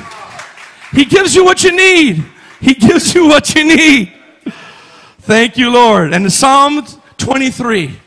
[0.93, 2.23] He gives you what you need.
[2.61, 4.13] He gives you what you need.
[5.19, 6.13] Thank you, Lord.
[6.13, 7.99] And Psalm 23,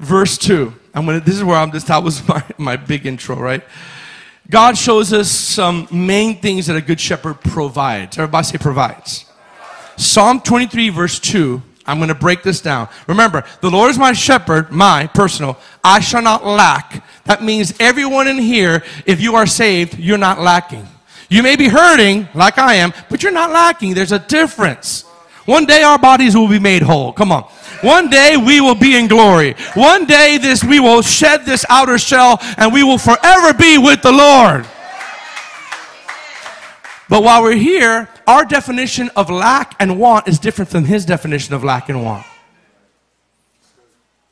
[0.00, 0.74] verse 2.
[0.92, 3.62] I'm gonna, this is where I'm just, that was my, my big intro, right?
[4.50, 8.18] God shows us some main things that a good shepherd provides.
[8.18, 9.26] Everybody say provides.
[9.96, 11.62] Psalm 23, verse 2.
[11.86, 12.88] I'm going to break this down.
[13.06, 15.58] Remember, the Lord is my shepherd, my personal.
[15.82, 17.04] I shall not lack.
[17.24, 20.86] That means everyone in here, if you are saved, you're not lacking.
[21.28, 23.94] You may be hurting like I am, but you're not lacking.
[23.94, 25.02] There's a difference.
[25.46, 27.12] One day our bodies will be made whole.
[27.12, 27.42] Come on.
[27.82, 29.54] One day we will be in glory.
[29.74, 34.00] One day this we will shed this outer shell and we will forever be with
[34.00, 34.66] the Lord.
[37.10, 41.54] But while we're here, our definition of lack and want is different than his definition
[41.54, 42.26] of lack and want.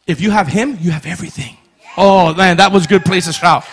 [0.06, 1.56] If you have him, you have everything.
[1.96, 3.64] Oh man, that was a good place to shout.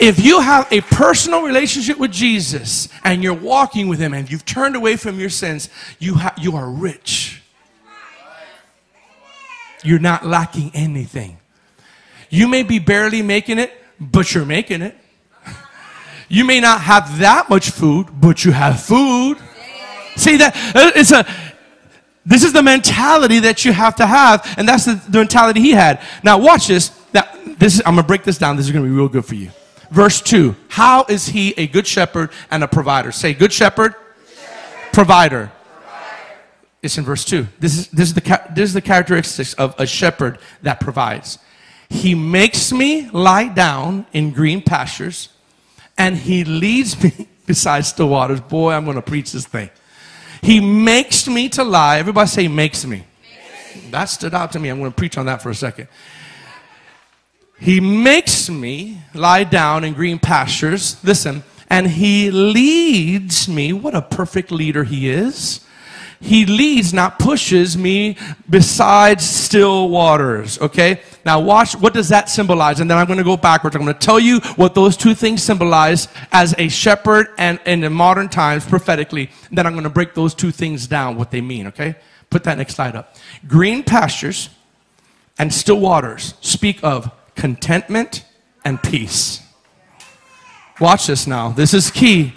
[0.00, 4.44] If you have a personal relationship with Jesus and you're walking with him and you've
[4.44, 5.68] turned away from your sins,
[5.98, 7.42] you, ha- you are rich.
[9.82, 11.38] You're not lacking anything.
[12.30, 14.96] You may be barely making it, but you're making it.
[16.28, 19.38] You may not have that much food, but you have food.
[20.18, 21.26] See that uh, it's a
[22.26, 25.70] this is the mentality that you have to have, and that's the, the mentality he
[25.70, 26.02] had.
[26.22, 26.92] Now watch this.
[27.14, 27.24] Now
[27.58, 28.56] this is I'm gonna break this down.
[28.56, 29.50] This is gonna be real good for you.
[29.90, 30.54] Verse 2.
[30.68, 33.12] How is he a good shepherd and a provider?
[33.12, 33.94] Say good shepherd,
[34.28, 34.92] shepherd.
[34.92, 35.52] provider.
[36.82, 37.46] It's in verse 2.
[37.58, 41.38] This is, this, is the, this is the characteristics of a shepherd that provides.
[41.88, 45.30] He makes me lie down in green pastures
[45.96, 48.40] and he leads me beside still waters.
[48.40, 49.70] Boy, I'm going to preach this thing.
[50.42, 51.98] He makes me to lie.
[51.98, 53.04] Everybody say, makes me.
[53.90, 54.68] That stood out to me.
[54.68, 55.88] I'm going to preach on that for a second.
[57.60, 61.02] He makes me lie down in green pastures.
[61.04, 63.72] Listen, and he leads me.
[63.72, 65.64] What a perfect leader he is.
[66.20, 68.16] He leads, not pushes me
[68.50, 70.60] beside still waters.
[70.60, 71.00] Okay?
[71.24, 72.80] Now, watch, what does that symbolize?
[72.80, 73.76] And then I'm going to go backwards.
[73.76, 77.80] I'm going to tell you what those two things symbolize as a shepherd and in
[77.80, 79.30] the modern times prophetically.
[79.48, 81.68] And then I'm going to break those two things down, what they mean.
[81.68, 81.94] Okay?
[82.30, 83.14] Put that next slide up.
[83.46, 84.50] Green pastures
[85.38, 88.24] and still waters speak of contentment
[88.64, 89.40] and peace.
[90.80, 91.50] Watch this now.
[91.50, 92.34] This is key.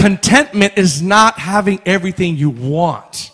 [0.00, 3.32] Contentment is not having everything you want.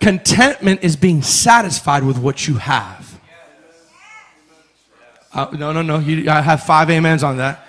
[0.00, 3.20] Contentment is being satisfied with what you have.
[5.32, 6.00] Uh, no, no, no.
[6.00, 7.64] You, I have five amens on that.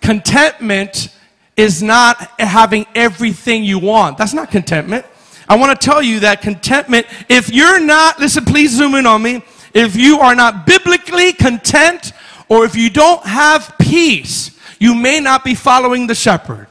[0.00, 1.14] Contentment
[1.56, 4.18] is not having everything you want.
[4.18, 5.06] That's not contentment.
[5.48, 9.22] I want to tell you that contentment, if you're not, listen, please zoom in on
[9.22, 9.42] me
[9.74, 12.12] if you are not biblically content
[12.48, 16.66] or if you don't have peace, you may not be following the shepherd.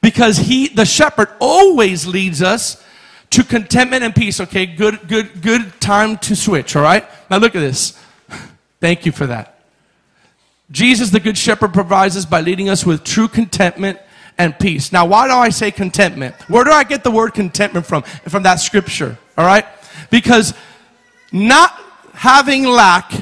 [0.00, 2.82] Because he, the shepherd, always leads us
[3.30, 4.40] to contentment and peace.
[4.40, 7.04] Okay, good, good, good time to switch, all right?
[7.30, 7.98] Now look at this.
[8.80, 9.60] Thank you for that.
[10.70, 13.98] Jesus, the good shepherd, provides us by leading us with true contentment
[14.36, 14.92] and peace.
[14.92, 16.34] Now, why do I say contentment?
[16.48, 18.02] Where do I get the word contentment from?
[18.02, 19.66] From that scripture, all right?
[20.10, 20.54] Because
[21.32, 21.70] not
[22.12, 23.12] having lack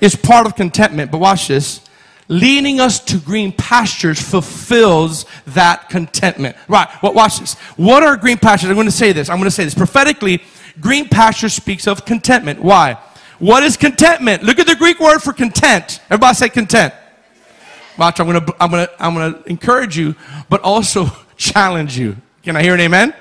[0.00, 1.80] is part of contentment, but watch this.
[2.28, 6.56] Leading us to green pastures fulfills that contentment.
[6.68, 7.54] Right, well, watch this.
[7.76, 8.70] What are green pastures?
[8.70, 9.28] I'm going to say this.
[9.28, 9.74] I'm going to say this.
[9.74, 10.42] Prophetically,
[10.80, 12.62] green pasture speaks of contentment.
[12.62, 12.98] Why?
[13.38, 14.42] What is contentment?
[14.42, 16.00] Look at the Greek word for content.
[16.06, 16.94] Everybody say content.
[17.98, 20.16] Watch, I'm going to, I'm going to, I'm going to encourage you,
[20.48, 21.06] but also
[21.36, 22.16] challenge you.
[22.42, 23.14] Can I hear an amen?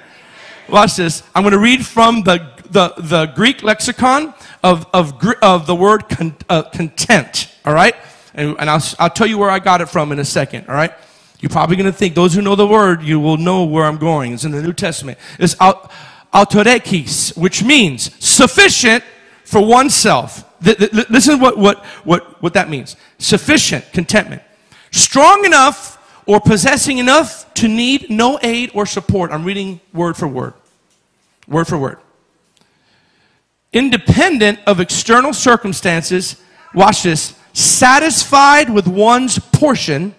[0.69, 1.23] Watch this.
[1.35, 6.09] I'm going to read from the the, the Greek lexicon of, of, of the word
[6.09, 7.95] con, uh, content, all right?
[8.34, 10.76] And, and I'll, I'll tell you where I got it from in a second, all
[10.76, 10.93] right?
[11.39, 13.98] You're probably going to think, those who know the word, you will know where I'm
[13.98, 14.34] going.
[14.34, 15.17] It's in the New Testament.
[15.39, 19.04] It's autorekis, which means sufficient
[19.43, 20.50] for oneself.
[20.62, 22.96] Listen what, what, what, what that means.
[23.17, 24.41] Sufficient, contentment.
[24.91, 29.32] Strong enough or possessing enough to need no aid or support.
[29.32, 30.54] I'm reading word for word.
[31.48, 31.98] Word for word
[33.74, 36.41] independent of external circumstances,
[36.74, 40.13] watch this, satisfied with one's portion,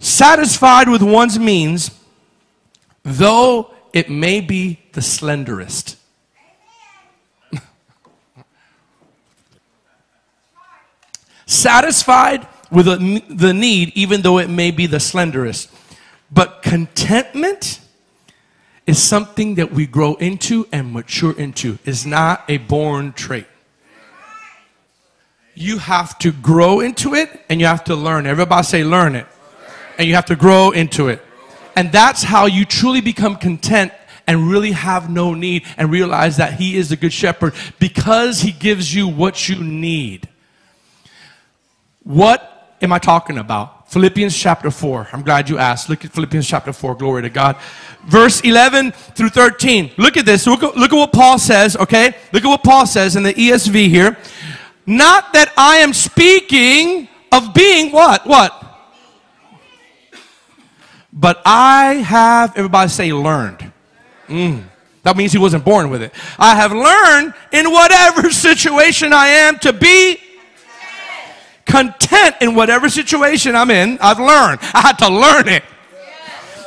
[0.00, 1.90] satisfied with one's means,
[3.02, 5.96] though it may be the slenderest.
[11.46, 15.70] Satisfied with the need, even though it may be the slenderest.
[16.30, 17.80] But contentment
[18.86, 23.46] is something that we grow into and mature into, is not a born trait.
[25.58, 28.26] You have to grow into it and you have to learn.
[28.26, 29.26] Everybody say, learn it.
[29.98, 31.20] And you have to grow into it.
[31.74, 33.92] And that's how you truly become content
[34.28, 38.52] and really have no need and realize that He is the good shepherd because He
[38.52, 40.28] gives you what you need.
[42.04, 43.90] What am I talking about?
[43.90, 45.08] Philippians chapter 4.
[45.12, 45.88] I'm glad you asked.
[45.88, 46.94] Look at Philippians chapter 4.
[46.94, 47.56] Glory to God.
[48.06, 49.90] Verse 11 through 13.
[49.96, 50.46] Look at this.
[50.46, 52.14] Look at, look at what Paul says, okay?
[52.32, 54.16] Look at what Paul says in the ESV here.
[54.88, 58.26] Not that I am speaking of being what?
[58.26, 58.64] What?
[61.12, 63.70] But I have, everybody say, learned.
[64.28, 64.64] Mm.
[65.02, 66.14] That means he wasn't born with it.
[66.38, 70.16] I have learned in whatever situation I am to be
[71.66, 73.98] content in whatever situation I'm in.
[74.00, 74.60] I've learned.
[74.72, 75.64] I had to learn it.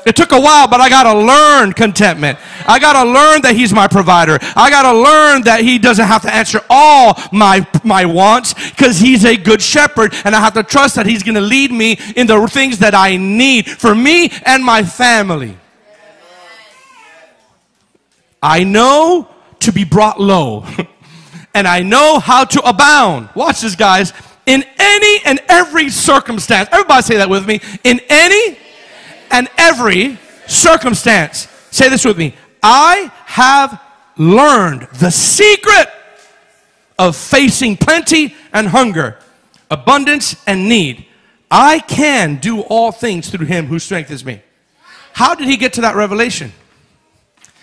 [0.06, 2.40] It took a while, but I got to learn contentment.
[2.66, 4.40] I got to learn that He's my provider.
[4.56, 8.98] I got to learn that He doesn't have to answer all my, my wants because
[8.98, 10.14] He's a good shepherd.
[10.26, 12.96] And I have to trust that He's going to lead me in the things that
[12.96, 15.58] I need for me and my family.
[18.42, 19.28] I know
[19.60, 20.66] to be brought low,
[21.54, 23.30] and I know how to abound.
[23.36, 24.14] Watch this, guys
[24.46, 26.68] in any and every circumstance.
[26.72, 27.62] Everybody say that with me.
[27.84, 28.58] In any
[29.32, 30.18] and every
[30.48, 31.48] circumstance.
[31.72, 32.36] Say this with me.
[32.62, 33.82] I have
[34.18, 35.90] learned the secret
[37.00, 39.18] of facing plenty and hunger,
[39.70, 41.06] abundance and need.
[41.50, 44.42] I can do all things through him who strengthens me.
[45.14, 46.52] How did he get to that revelation?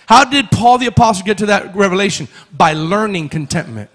[0.06, 2.28] How did Paul the Apostle get to that revelation?
[2.52, 3.90] By learning contentment.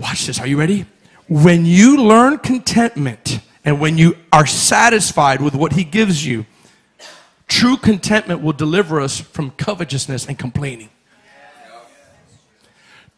[0.00, 0.40] Watch this.
[0.40, 0.86] Are you ready?
[1.28, 6.46] When you learn contentment and when you are satisfied with what He gives you,
[7.46, 10.90] true contentment will deliver us from covetousness and complaining.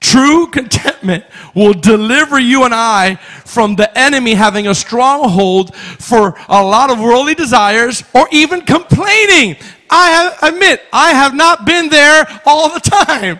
[0.01, 1.25] True contentment
[1.55, 6.99] will deliver you and I from the enemy having a stronghold for a lot of
[6.99, 9.57] worldly desires or even complaining.
[9.89, 13.39] I admit, I have not been there all the time.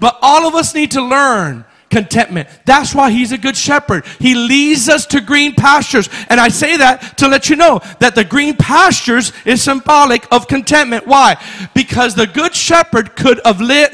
[0.00, 2.48] But all of us need to learn contentment.
[2.64, 4.04] That's why he's a good shepherd.
[4.18, 6.08] He leads us to green pastures.
[6.28, 10.48] And I say that to let you know that the green pastures is symbolic of
[10.48, 11.06] contentment.
[11.06, 11.36] Why?
[11.74, 13.92] Because the good shepherd could have led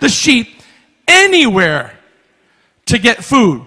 [0.00, 0.62] the sheep
[1.08, 1.98] anywhere
[2.86, 3.66] to get food,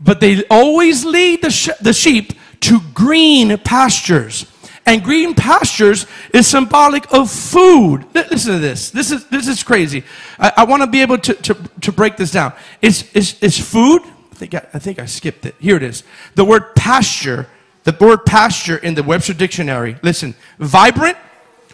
[0.00, 4.46] but they always lead the, sh- the sheep to green pastures.
[4.86, 8.06] And green pastures is symbolic of food.
[8.14, 8.90] Listen to this.
[8.90, 10.04] This is, this is crazy.
[10.38, 12.52] I, I want to be able to, to, to break this down.
[12.80, 14.02] Is, is, is food?
[14.04, 15.56] I think I, I think I skipped it.
[15.58, 16.04] Here it is.
[16.36, 17.48] The word pasture,
[17.82, 21.18] the word pasture in the Webster Dictionary, listen, vibrant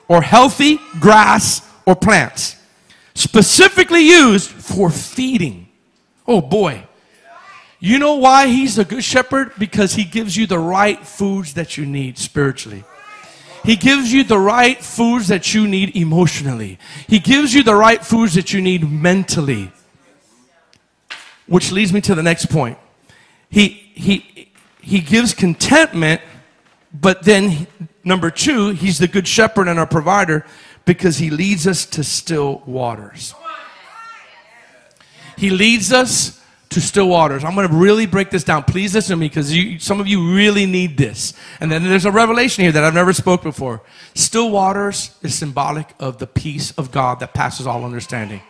[0.09, 2.57] or healthy grass or plants,
[3.15, 5.69] specifically used for feeding.
[6.27, 6.87] Oh boy.
[7.79, 9.53] You know why he's a good shepherd?
[9.59, 12.85] Because he gives you the right foods that you need spiritually.
[13.65, 16.79] He gives you the right foods that you need emotionally.
[17.09, 19.71] He gives you the right foods that you need mentally.
[21.47, 22.79] Which leads me to the next point.
[23.49, 26.23] He, he, he gives contentment,
[26.93, 27.67] but then,
[28.03, 30.45] number two, he's the good shepherd and our provider
[30.85, 33.35] because he leads us to still waters.
[35.37, 36.42] He leads us
[36.73, 37.45] to still waters.
[37.45, 38.65] I'm going to really break this down.
[38.65, 39.55] Please listen to me because
[39.85, 41.35] some of you really need this.
[41.61, 43.83] And then there's a revelation here that I've never spoke before.
[44.15, 48.43] Still waters is symbolic of the peace of God that passes all understanding.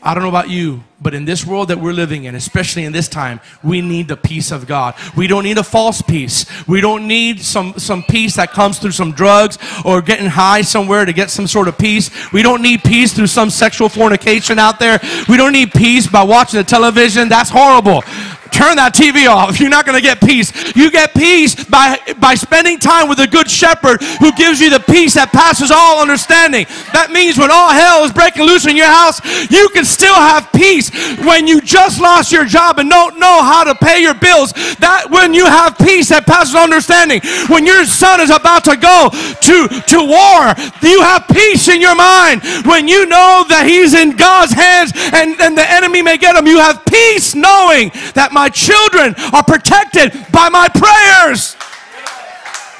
[0.00, 2.92] I don't know about you, but in this world that we're living in, especially in
[2.92, 4.94] this time, we need the peace of God.
[5.16, 6.46] We don't need a false peace.
[6.68, 11.04] We don't need some, some peace that comes through some drugs or getting high somewhere
[11.04, 12.10] to get some sort of peace.
[12.32, 15.00] We don't need peace through some sexual fornication out there.
[15.28, 17.28] We don't need peace by watching the television.
[17.28, 18.02] That's horrible.
[18.50, 19.60] Turn that TV off.
[19.60, 20.52] You're not going to get peace.
[20.76, 24.80] You get peace by, by spending time with a good shepherd who gives you the
[24.80, 26.66] peace that passes all understanding.
[26.92, 29.20] That means when all hell is breaking loose in your house,
[29.50, 30.90] you can still have peace.
[31.24, 35.06] When you just lost your job and don't know how to pay your bills, that
[35.10, 37.20] when you have peace that passes understanding.
[37.48, 41.94] When your son is about to go to, to war, you have peace in your
[41.94, 42.42] mind.
[42.64, 46.46] When you know that he's in God's hands and, and the enemy may get him,
[46.46, 51.56] you have peace knowing that my children are protected by my prayers.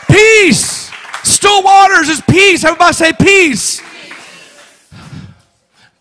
[0.09, 0.88] Peace.
[1.24, 2.62] Still waters is peace.
[2.62, 3.82] Everybody say peace.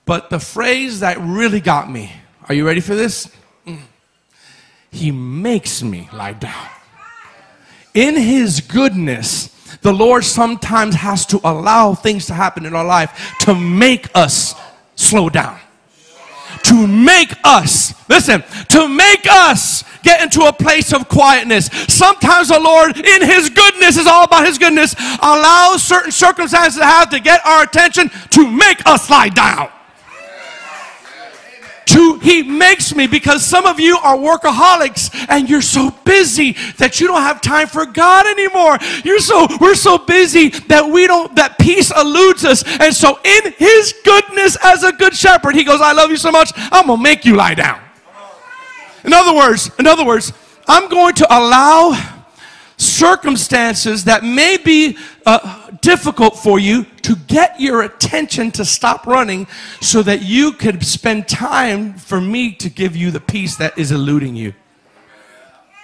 [0.05, 2.13] But the phrase that really got me,
[2.47, 3.35] are you ready for this?
[3.65, 3.79] Mm.
[4.91, 6.69] He makes me lie down.
[7.95, 9.47] In his goodness,
[9.81, 14.53] the Lord sometimes has to allow things to happen in our life to make us
[14.95, 15.59] slow down.
[16.67, 21.67] To make us, listen, to make us get into a place of quietness.
[21.87, 26.85] Sometimes the Lord, in His goodness, is all about His goodness, allows certain circumstances to
[26.85, 29.69] have to get our attention to make us lie down
[31.97, 36.99] to he makes me because some of you are workaholics and you're so busy that
[36.99, 38.77] you don't have time for God anymore.
[39.03, 42.63] You're so we're so busy that we don't that peace eludes us.
[42.79, 46.31] And so in his goodness as a good shepherd, he goes, I love you so
[46.31, 47.81] much, I'm gonna make you lie down.
[49.03, 50.33] In other words, in other words,
[50.67, 51.97] I'm going to allow
[52.77, 59.47] circumstances that may be uh, difficult for you to get your attention to stop running
[59.79, 63.93] so that you could spend time for me to give you the peace that is
[63.93, 64.53] eluding you.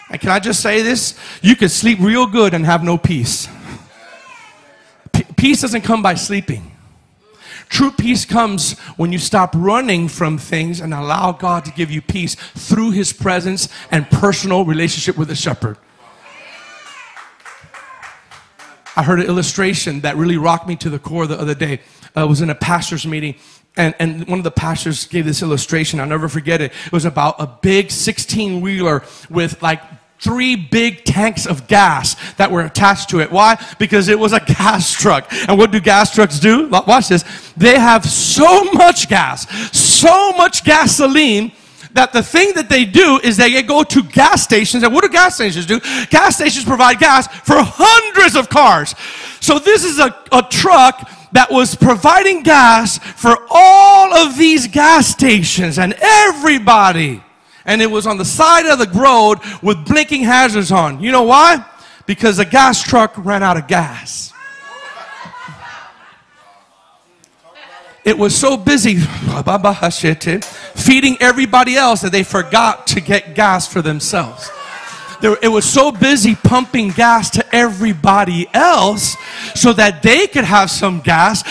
[0.09, 1.17] And can I just say this?
[1.41, 3.47] You could sleep real good and have no peace.
[5.13, 6.76] P- peace doesn't come by sleeping.
[7.69, 12.01] True peace comes when you stop running from things and allow God to give you
[12.01, 15.78] peace through His presence and personal relationship with the shepherd.
[18.96, 21.80] I heard an illustration that really rocked me to the core the other day.
[22.16, 23.36] Uh, I was in a pastor's meeting,
[23.76, 26.00] and, and one of the pastors gave this illustration.
[26.00, 26.72] I'll never forget it.
[26.86, 29.82] It was about a big 16 wheeler with like
[30.20, 33.32] three big tanks of gas that were attached to it.
[33.32, 33.58] Why?
[33.80, 35.28] Because it was a gas truck.
[35.48, 36.70] And what do gas trucks do?
[36.70, 37.24] Watch this.
[37.58, 41.52] They have so much gas, so much gasoline
[41.94, 44.84] that the thing that they do is they go to gas stations.
[44.84, 45.80] And what do gas stations do?
[46.10, 48.96] Gas stations provide gas for hundreds of cars.
[49.39, 55.08] So this is a, a truck that was providing gas for all of these gas
[55.08, 57.24] stations and everybody.
[57.66, 61.02] And it was on the side of the road with blinking hazards on.
[61.02, 61.66] You know why?
[62.06, 64.33] Because the gas truck ran out of gas.
[68.06, 68.97] It was so busy
[70.76, 74.49] feeding everybody else that they forgot to get gas for themselves
[75.24, 79.15] it was so busy pumping gas to everybody else
[79.55, 81.43] so that they could have some gas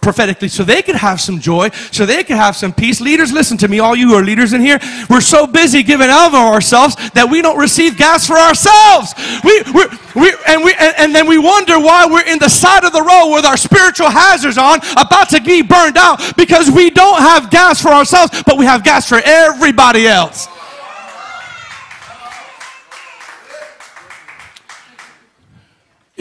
[0.00, 3.00] prophetically so they could have some joy so they could have some peace.
[3.00, 4.78] Leaders listen to me all you who are leaders in here.
[5.08, 9.14] We're so busy giving of ourselves that we don't receive gas for ourselves.
[9.44, 12.84] We, we, we and we and, and then we wonder why we're in the side
[12.84, 16.90] of the road with our spiritual hazards on about to be burned out because we
[16.90, 20.48] don't have gas for ourselves but we have gas for everybody else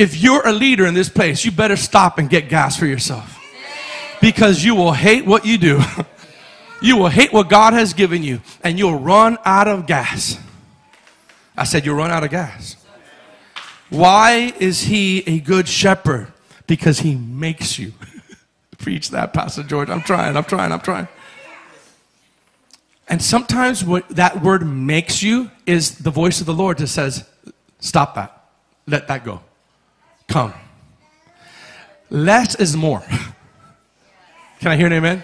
[0.01, 3.39] If you're a leader in this place, you better stop and get gas for yourself.
[4.19, 5.79] Because you will hate what you do.
[6.81, 10.39] you will hate what God has given you, and you'll run out of gas.
[11.55, 12.77] I said, You'll run out of gas.
[13.91, 16.33] Why is he a good shepherd?
[16.65, 17.93] Because he makes you.
[18.79, 19.91] Preach that, Pastor George.
[19.91, 21.07] I'm trying, I'm trying, I'm trying.
[23.07, 27.23] And sometimes what that word makes you is the voice of the Lord that says,
[27.79, 28.47] Stop that.
[28.87, 29.41] Let that go.
[30.31, 30.53] Come.
[32.09, 33.01] Less is more.
[34.59, 35.23] Can I hear an amen?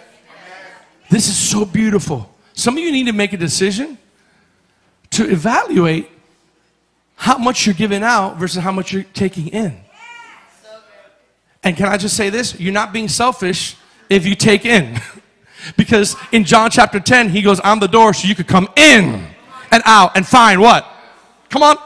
[1.10, 2.30] This is so beautiful.
[2.54, 3.98] Some of you need to make a decision
[5.12, 6.10] to evaluate
[7.16, 9.80] how much you're giving out versus how much you're taking in.
[11.64, 12.60] And can I just say this?
[12.60, 13.78] You're not being selfish
[14.10, 15.00] if you take in.
[15.78, 19.26] because in John chapter 10, he goes, I'm the door so you could come in
[19.72, 20.86] and out and find what?
[21.50, 21.78] Come on.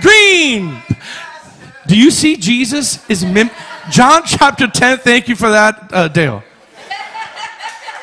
[0.00, 0.82] Green.
[1.86, 3.50] Do you see Jesus is mim-
[3.90, 4.98] John chapter 10?
[4.98, 6.42] Thank you for that, uh, Dale.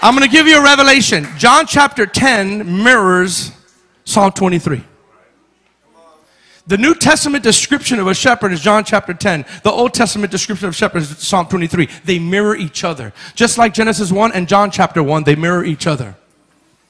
[0.04, 1.28] I'm going to give you a revelation.
[1.38, 3.52] John chapter 10 mirrors
[4.04, 4.84] Psalm 23.
[6.68, 9.46] The New Testament description of a shepherd is John chapter 10.
[9.64, 11.88] The Old Testament description of shepherd is Psalm 23.
[12.06, 13.14] They mirror each other.
[13.36, 16.16] Just like Genesis 1 and John chapter 1, they mirror each other.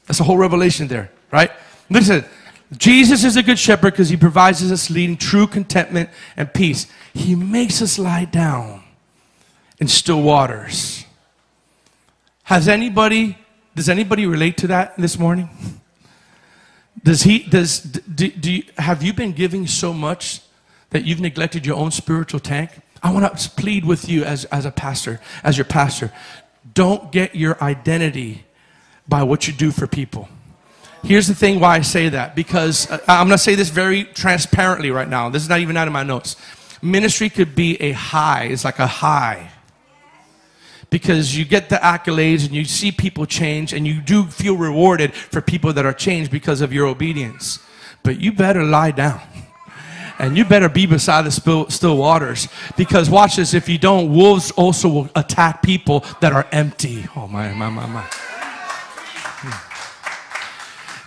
[0.08, 1.52] That's a whole revelation there, right?
[1.90, 2.26] Listen,
[2.78, 6.88] Jesus is a good shepherd because he provides us leading true contentment and peace.
[7.14, 8.84] He makes us lie down
[9.80, 11.06] in still waters.
[12.44, 13.38] Has anybody,
[13.76, 15.50] does anybody relate to that this morning?
[17.04, 20.42] Does he, does, do, do you, have you been giving so much
[20.92, 22.72] that you've neglected your own spiritual tank?
[23.04, 26.12] I want to plead with you as, as a pastor, as your pastor.
[26.74, 28.46] Don't get your identity
[29.08, 30.30] by what you do for people.
[31.04, 34.04] Here's the thing why I say that because uh, I'm going to say this very
[34.04, 35.30] transparently right now.
[35.30, 36.36] This is not even out of my notes.
[36.82, 39.52] Ministry could be a high, it's like a high.
[40.90, 45.14] Because you get the accolades and you see people change, and you do feel rewarded
[45.14, 47.60] for people that are changed because of your obedience.
[48.04, 49.22] But you better lie down.
[50.20, 52.48] And you better be beside the still, still waters.
[52.78, 57.08] Because watch this, if you don't, wolves also will attack people that are empty.
[57.16, 58.08] Oh, my, my, my, my.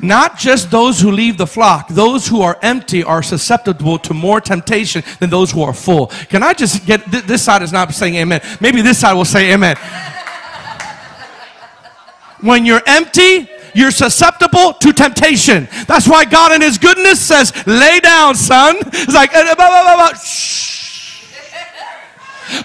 [0.00, 4.40] Not just those who leave the flock, those who are empty are susceptible to more
[4.40, 6.08] temptation than those who are full.
[6.28, 8.40] Can I just get th- this side is not saying amen.
[8.60, 9.76] Maybe this side will say amen.
[12.40, 15.68] when you're empty, you're susceptible to temptation.
[15.86, 18.76] That's why God in His goodness says, lay down, son.
[18.78, 20.73] It's like, uh, blah, blah, shh.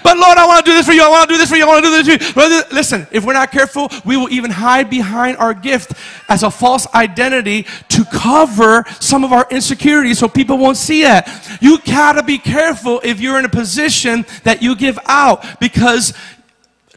[0.02, 1.02] But Lord, I want to do this for you.
[1.02, 1.64] I want to do this for you.
[1.64, 2.62] I want to do this for you.
[2.72, 5.92] Listen, if we're not careful, we will even hide behind our gift
[6.28, 11.24] as a false identity to cover some of our insecurities so people won't see it.
[11.60, 16.14] You gotta be careful if you're in a position that you give out because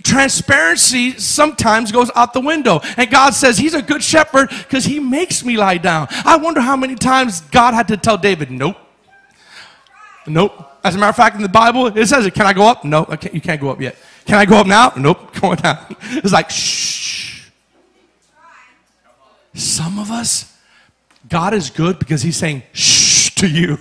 [0.04, 2.82] transparency sometimes goes out the window.
[2.98, 6.08] And God says he's a good shepherd because he makes me lie down.
[6.26, 8.78] I wonder how many times God had to tell David, nope.
[10.28, 10.70] Nope.
[10.84, 12.34] As a matter of fact, in the Bible, it says it.
[12.34, 12.84] Can I go up?
[12.84, 13.96] No, you can't go up yet.
[14.26, 14.94] Can I go up now?
[14.98, 15.96] Nope, going down.
[16.02, 17.50] It's like, shh.
[19.54, 20.58] Some of us,
[21.30, 23.78] God is good because he's saying, shh to you.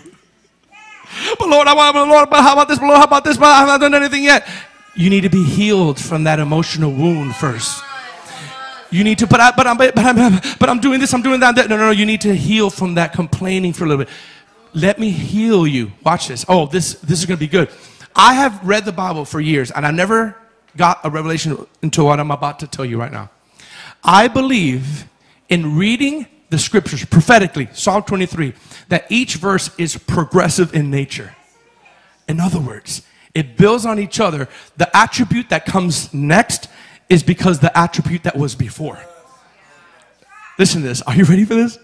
[1.38, 2.80] But Lord, I want, Lord, but how about this?
[2.80, 3.36] Lord, how about this?
[3.36, 4.46] But I haven't done anything yet.
[4.94, 7.82] You need to be healed from that emotional wound first.
[8.90, 11.40] You need to, but, I, but, I'm, but, I'm, but I'm doing this, I'm doing
[11.40, 11.56] that.
[11.56, 11.90] No, no, no.
[11.90, 14.12] You need to heal from that complaining for a little bit.
[14.74, 15.92] Let me heal you.
[16.04, 16.44] Watch this.
[16.48, 17.68] Oh, this, this is going to be good.
[18.14, 20.36] I have read the Bible for years and I never
[20.76, 23.30] got a revelation into what I'm about to tell you right now.
[24.02, 25.06] I believe
[25.48, 28.54] in reading the scriptures prophetically, Psalm 23,
[28.88, 31.34] that each verse is progressive in nature.
[32.28, 33.02] In other words,
[33.34, 34.48] it builds on each other.
[34.76, 36.68] The attribute that comes next
[37.08, 38.98] is because the attribute that was before.
[40.58, 41.02] Listen to this.
[41.02, 41.78] Are you ready for this?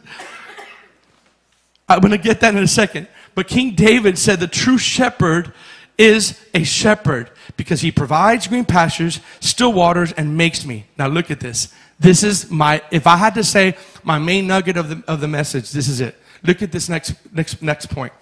[1.88, 3.08] I'm going to get that in a second.
[3.34, 5.52] But King David said the true shepherd
[5.96, 10.86] is a shepherd because he provides green pastures, still waters, and makes me.
[10.98, 11.72] Now look at this.
[11.98, 15.28] This is my, if I had to say my main nugget of the, of the
[15.28, 16.16] message, this is it.
[16.44, 18.12] Look at this next, next, next point.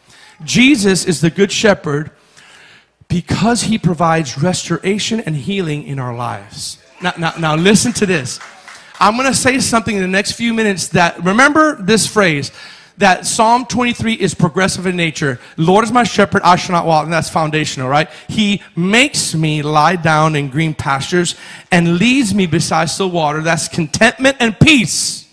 [0.44, 2.10] Jesus is the good shepherd
[3.08, 6.78] because he provides restoration and healing in our lives.
[7.02, 8.40] Now, now, now listen to this.
[8.98, 12.50] I'm going to say something in the next few minutes that, remember this phrase,
[12.98, 15.38] that Psalm 23 is progressive in nature.
[15.56, 17.04] Lord is my shepherd, I shall not walk.
[17.04, 18.08] And that's foundational, right?
[18.28, 21.34] He makes me lie down in green pastures
[21.70, 23.42] and leads me beside still water.
[23.42, 25.28] That's contentment and peace.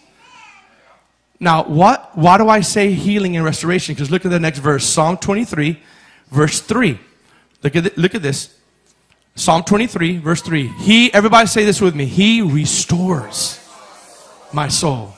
[1.39, 3.95] Now, what, why do I say healing and restoration?
[3.95, 5.81] Because look at the next verse, Psalm 23,
[6.31, 6.99] verse 3.
[7.63, 8.57] Look at, the, look at this.
[9.35, 10.67] Psalm 23, verse 3.
[10.67, 12.05] He, everybody say this with me.
[12.05, 13.59] He restores
[14.53, 15.13] my soul.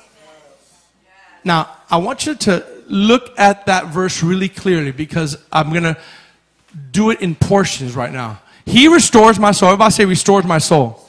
[1.43, 5.97] Now, I want you to look at that verse really clearly because I'm going to
[6.91, 8.41] do it in portions right now.
[8.65, 9.69] He restores my soul.
[9.69, 11.01] Everybody say restores my soul.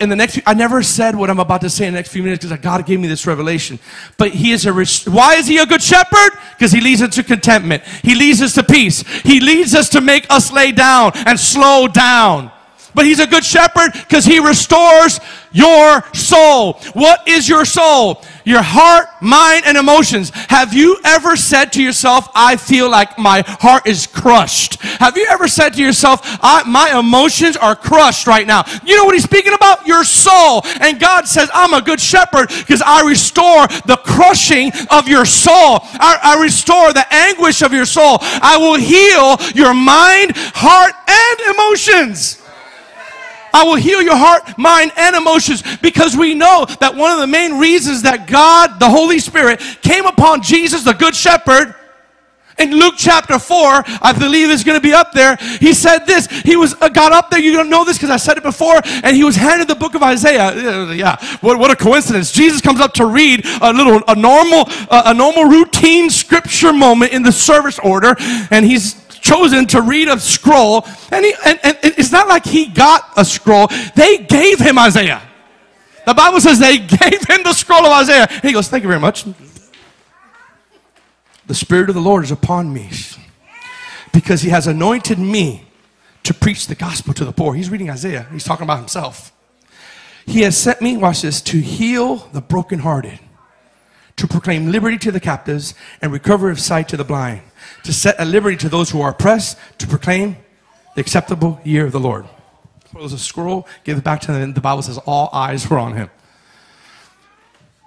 [0.00, 2.22] In the next I never said what I'm about to say in the next few
[2.22, 3.78] minutes because God gave me this revelation.
[4.16, 4.72] But he is a,
[5.10, 6.30] why is he a good shepherd?
[6.52, 7.82] Because he leads us to contentment.
[8.02, 9.02] He leads us to peace.
[9.22, 12.50] He leads us to make us lay down and slow down.
[12.94, 15.20] But he's a good shepherd because he restores
[15.52, 16.74] your soul.
[16.94, 18.22] What is your soul?
[18.44, 20.30] Your heart, mind, and emotions.
[20.48, 24.80] Have you ever said to yourself, I feel like my heart is crushed?
[24.82, 28.64] Have you ever said to yourself, my emotions are crushed right now?
[28.84, 29.86] You know what he's speaking about?
[29.86, 30.62] Your soul.
[30.80, 35.80] And God says, I'm a good shepherd because I restore the crushing of your soul.
[35.82, 38.18] I, I restore the anguish of your soul.
[38.20, 42.39] I will heal your mind, heart, and emotions.
[43.52, 47.26] I will heal your heart, mind, and emotions because we know that one of the
[47.26, 51.74] main reasons that God, the Holy Spirit, came upon Jesus, the Good Shepherd,
[52.60, 55.36] in Luke chapter 4, I believe is going to be up there.
[55.36, 56.26] He said this.
[56.26, 57.40] He was uh, got up there.
[57.40, 58.80] You don't know this because I said it before.
[59.02, 60.92] And he was handed the book of Isaiah.
[60.92, 62.32] yeah, what, what a coincidence.
[62.32, 67.12] Jesus comes up to read a little, a normal, uh, a normal routine scripture moment
[67.12, 68.14] in the service order.
[68.50, 72.66] And he's chosen to read a scroll, and, he, and, and it's not like he
[72.66, 75.22] got a scroll, they gave him Isaiah.
[76.06, 78.26] The Bible says they gave him the scroll of Isaiah.
[78.28, 79.24] And he goes, Thank you very much.
[81.46, 82.90] The Spirit of the Lord is upon me
[84.12, 85.66] because he has anointed me
[86.22, 87.54] to preach the gospel to the poor.
[87.54, 89.32] He's reading Isaiah, he's talking about himself.
[90.26, 93.18] He has sent me, watch this, to heal the brokenhearted
[94.20, 97.40] to proclaim liberty to the captives and recovery of sight to the blind,
[97.84, 100.36] to set at liberty to those who are oppressed, to proclaim
[100.94, 102.26] the acceptable year of the Lord.
[102.84, 104.52] Close a scroll, give it back to them.
[104.52, 106.10] The Bible says all eyes were on him.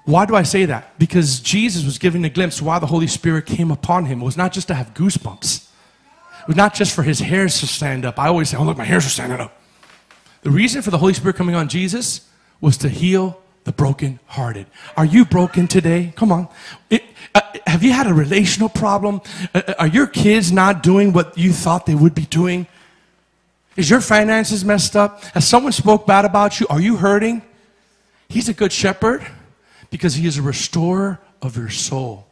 [0.06, 0.98] Why do I say that?
[0.98, 4.20] Because Jesus was giving a glimpse why the Holy Spirit came upon him.
[4.20, 5.68] It was not just to have goosebumps.
[6.42, 8.18] It was not just for his hairs to stand up.
[8.18, 9.56] I always say, oh, look, my hairs are standing up.
[10.42, 12.28] The reason for the Holy Spirit coming on Jesus
[12.60, 14.68] was to heal the brokenhearted.
[14.98, 16.14] Are you broken today?
[16.16, 16.48] Come on.
[16.90, 17.04] It,
[17.34, 19.22] uh, have you had a relational problem?
[19.54, 22.68] Uh, uh, are your kids not doing what you thought they would be doing?
[23.76, 25.24] Is your finances messed up?
[25.34, 26.68] Has someone spoke bad about you?
[26.70, 27.42] Are you hurting?
[28.30, 29.26] He's a good shepherd
[29.90, 32.28] because he is a restorer of your soul.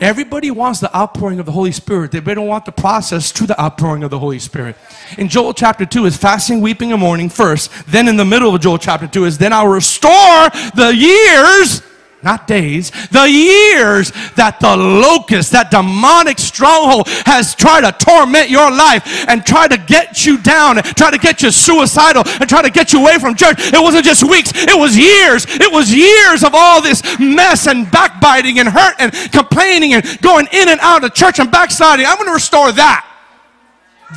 [0.00, 2.10] Everybody wants the outpouring of the Holy Spirit.
[2.10, 4.76] They don't want the process to the outpouring of the Holy Spirit.
[5.18, 7.70] In Joel chapter 2 is fasting, weeping, and mourning first.
[7.86, 11.82] Then in the middle of Joel chapter 2 is then I'll restore the years
[12.24, 18.70] not days, the years that the locust, that demonic stronghold has tried to torment your
[18.70, 22.62] life and try to get you down, and try to get you suicidal, and try
[22.62, 23.56] to get you away from church.
[23.58, 25.46] It wasn't just weeks, it was years.
[25.48, 30.46] It was years of all this mess and backbiting and hurt and complaining and going
[30.52, 32.06] in and out of church and backsliding.
[32.06, 33.06] I'm going to restore that.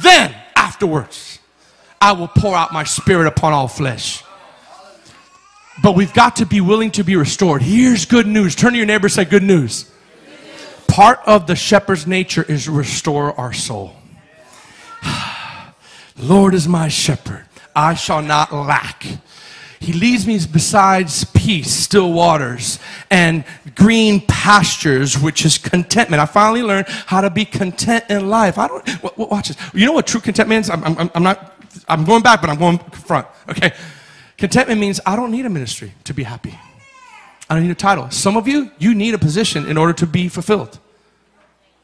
[0.02, 1.40] Then, afterwards,
[2.00, 4.24] I will pour out my spirit upon all flesh.
[5.82, 7.62] But we've got to be willing to be restored.
[7.62, 8.56] Here's good news.
[8.56, 9.92] Turn to your neighbor say, Good news.
[10.88, 13.94] Part of the shepherd's nature is restore our soul.
[16.18, 17.46] Lord is my shepherd.
[17.76, 19.06] I shall not lack.
[19.80, 22.80] He leads me besides peace, still waters,
[23.12, 23.44] and
[23.76, 26.20] green pastures, which is contentment.
[26.20, 28.58] I finally learned how to be content in life.
[28.58, 29.58] I don't, watch this.
[29.76, 30.70] You know what true contentment is?
[30.72, 31.56] I'm, I'm, I'm not,
[31.88, 33.28] I'm going back, but I'm going front.
[33.50, 33.72] Okay.
[34.38, 36.58] Contentment means I don't need a ministry to be happy.
[37.50, 38.10] I don't need a title.
[38.12, 40.80] Some of you, you need a position in order to be fulfilled.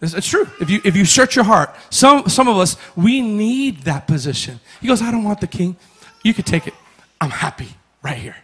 [0.01, 0.47] It's, it's, true.
[0.59, 4.59] If you, if you search your heart, some, some of us, we need that position.
[4.81, 5.77] He goes, I don't want the king.
[6.23, 6.73] You could take it.
[7.21, 7.69] I'm happy
[8.03, 8.35] right here.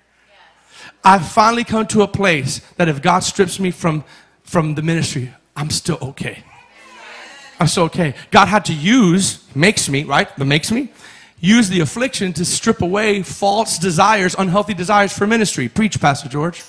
[1.03, 4.05] I've finally come to a place that if God strips me from,
[4.43, 6.43] from the ministry, I'm still okay.
[7.59, 8.15] I'm still okay.
[8.31, 10.33] God had to use, makes me, right?
[10.37, 10.89] The makes me,
[11.39, 15.69] use the affliction to strip away false desires, unhealthy desires for ministry.
[15.69, 16.63] Preach, Pastor George.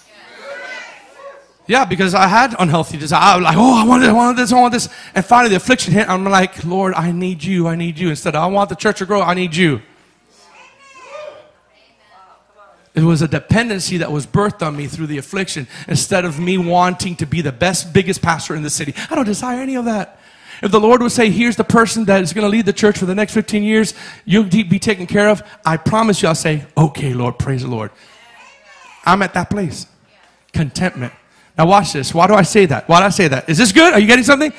[1.67, 3.23] Yeah, because I had unhealthy desires.
[3.23, 4.89] I was like, oh, I want this, I want this, I want this.
[5.15, 6.09] And finally, the affliction hit.
[6.09, 8.09] I'm like, Lord, I need you, I need you.
[8.11, 9.81] Instead of, I want the church to grow, I need you.
[12.93, 16.59] It was a dependency that was birthed on me through the affliction instead of me
[16.59, 18.95] wanting to be the best, biggest pastor in the city.
[19.09, 20.20] I don't desire any of that.
[20.63, 22.99] If the Lord would say, here's the person that is going to lead the church
[22.99, 23.95] for the next 15 years,
[24.25, 27.91] you'll be taken care of, I promise you, I'll say, okay, Lord, praise the Lord.
[29.05, 29.87] I'm at that place.
[30.53, 31.13] Contentment.
[31.57, 32.15] Now, watch this.
[32.15, 32.89] Why do I say that?
[32.89, 33.49] Why do I say that?
[33.49, 33.93] Is this good?
[33.93, 34.53] Are you getting something?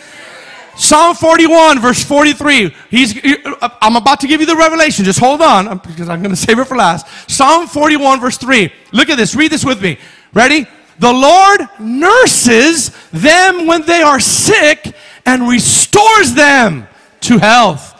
[0.75, 2.73] Psalm 41, verse 43.
[2.89, 5.05] He's, uh, I'm about to give you the revelation.
[5.05, 7.05] Just hold on because I'm going to save it for last.
[7.29, 8.71] Psalm 41, verse 3.
[8.91, 9.35] Look at this.
[9.35, 9.97] Read this with me.
[10.33, 10.65] Ready?
[10.99, 14.95] The Lord nurses them when they are sick
[15.25, 16.87] and restores them
[17.21, 17.91] to health.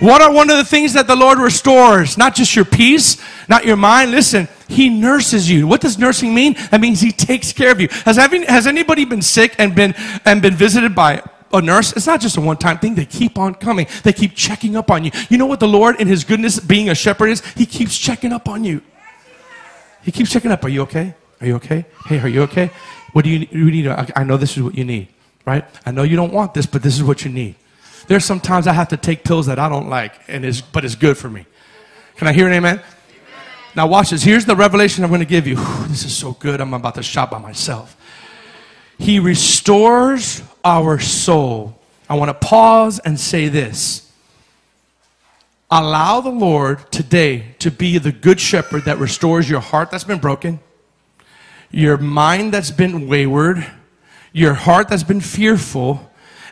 [0.00, 2.16] What are one of the things that the Lord restores?
[2.16, 3.16] Not just your peace,
[3.48, 4.12] not your mind.
[4.12, 5.66] Listen, He nurses you.
[5.66, 6.54] What does nursing mean?
[6.70, 7.88] That means He takes care of you.
[8.04, 9.94] Has, has anybody been sick and been,
[10.24, 11.92] and been visited by a nurse?
[11.94, 12.94] It's not just a one time thing.
[12.94, 15.10] They keep on coming, they keep checking up on you.
[15.28, 17.44] You know what the Lord, in His goodness, being a shepherd, is?
[17.54, 18.82] He keeps checking up on you.
[20.04, 20.64] He keeps checking up.
[20.64, 21.14] Are you okay?
[21.40, 21.86] Are you okay?
[22.06, 22.70] Hey, are you okay?
[23.14, 23.88] What do you, you need?
[23.88, 25.08] I know this is what you need
[25.48, 25.64] right?
[25.86, 27.54] I know you don't want this, but this is what you need.
[28.06, 30.94] There's sometimes I have to take pills that I don't like, and it's, but it's
[30.94, 31.46] good for me.
[32.16, 32.82] Can I hear an amen?
[33.74, 34.22] Now, watch this.
[34.22, 35.54] Here's the revelation I'm going to give you.
[35.88, 36.60] this is so good.
[36.60, 37.96] I'm about to shout by myself.
[38.98, 41.78] He restores our soul.
[42.10, 44.12] I want to pause and say this.
[45.70, 50.18] Allow the Lord today to be the good shepherd that restores your heart that's been
[50.18, 50.60] broken,
[51.70, 53.66] your mind that's been wayward,
[54.32, 56.07] your heart that's been fearful,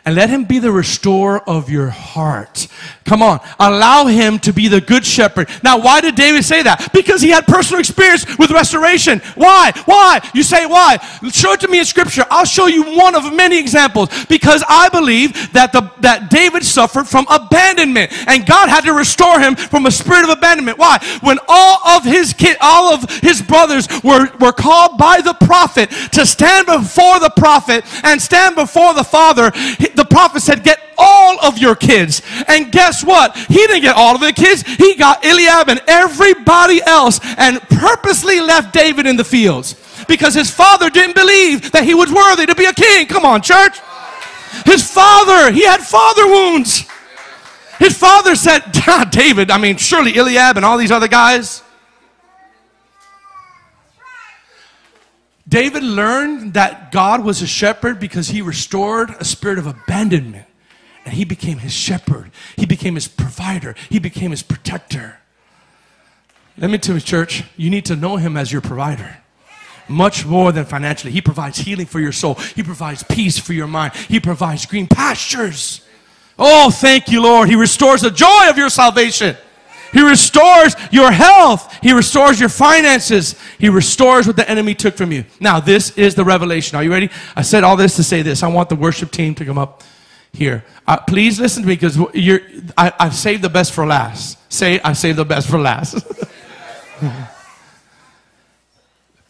[0.07, 2.69] and let him be the restorer of your heart.
[3.03, 3.41] Come on.
[3.59, 5.49] Allow him to be the good shepherd.
[5.65, 6.93] Now, why did David say that?
[6.93, 9.19] Because he had personal experience with restoration.
[9.35, 9.73] Why?
[9.83, 10.21] Why?
[10.33, 10.97] You say why?
[11.29, 12.23] Show it to me in scripture.
[12.31, 14.07] I'll show you one of many examples.
[14.27, 19.39] Because I believe that the that David suffered from abandonment and God had to restore
[19.39, 20.77] him from a spirit of abandonment.
[20.77, 20.99] Why?
[21.21, 25.89] When all of his kid, all of his brothers were, were called by the prophet
[26.13, 29.51] to stand before the prophet and stand before the father,
[29.97, 32.21] the prophet said, Get all of your kids.
[32.47, 33.35] And guess what?
[33.35, 34.61] He didn't get all of the kids.
[34.61, 39.75] He got Eliab and everybody else and purposely left David in the fields
[40.07, 43.07] Because his father didn't believe that he was worthy to be a king.
[43.07, 43.79] Come on, church.
[44.65, 46.85] His father, he had father wounds.
[47.79, 48.71] His father said,
[49.11, 51.61] David, I mean, surely Eliab and all these other guys.
[55.47, 60.45] David learned that God was a shepherd because he restored a spirit of abandonment.
[61.05, 62.31] And he became his shepherd.
[62.57, 63.75] He became his provider.
[63.89, 65.19] He became his protector.
[66.57, 69.17] Let me tell you, church, you need to know him as your provider.
[69.87, 71.13] Much more than financially.
[71.13, 72.33] He provides healing for your soul.
[72.33, 73.93] He provides peace for your mind.
[73.95, 75.79] He provides green pastures.
[76.37, 77.47] Oh, thank you, Lord.
[77.47, 79.37] He restores the joy of your salvation.
[79.93, 81.73] He restores your health.
[81.81, 83.35] He restores your finances.
[83.59, 85.25] He restores what the enemy took from you.
[85.39, 86.75] Now, this is the revelation.
[86.75, 87.09] Are you ready?
[87.35, 88.43] I said all this to say this.
[88.43, 89.83] I want the worship team to come up
[90.31, 90.63] here.
[90.85, 92.41] Uh, please listen to me because you're,
[92.77, 94.37] I, I've saved the best for last.
[94.51, 96.05] Say, I saved the best for last.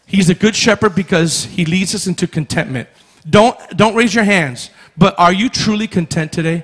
[0.06, 2.88] He's a good shepherd because he leads us into contentment.
[3.30, 6.64] Don't, don't raise your hands, but are you truly content today?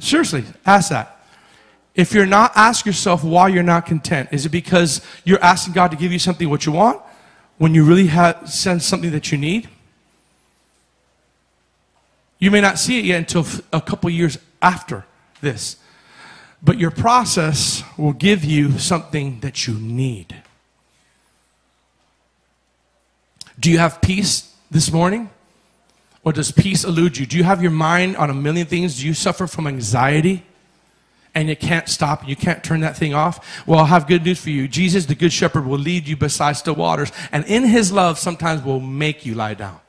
[0.00, 1.13] Seriously, ask that.
[1.94, 4.30] If you're not, ask yourself why you're not content.
[4.32, 7.00] Is it because you're asking God to give you something what you want
[7.58, 9.68] when you really have sense something that you need?
[12.40, 15.04] You may not see it yet until a couple years after
[15.40, 15.76] this.
[16.62, 20.42] But your process will give you something that you need.
[23.60, 25.30] Do you have peace this morning?
[26.24, 27.26] Or does peace elude you?
[27.26, 28.98] Do you have your mind on a million things?
[28.98, 30.44] Do you suffer from anxiety?
[31.34, 34.24] And you can't stop, and you can't turn that thing off, well, i have good
[34.24, 34.68] news for you.
[34.68, 38.62] Jesus, the Good Shepherd, will lead you beside still waters, and in His love, sometimes
[38.62, 39.80] will make you lie down.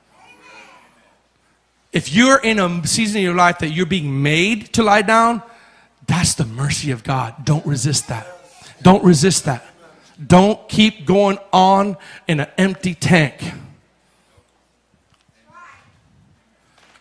[1.94, 5.42] If you're in a season of your life that you're being made to lie down,
[6.08, 7.46] that's the mercy of God.
[7.46, 8.28] Don't resist that.
[8.82, 9.66] Don't resist that.
[10.26, 13.54] Don't keep going on in an empty tank.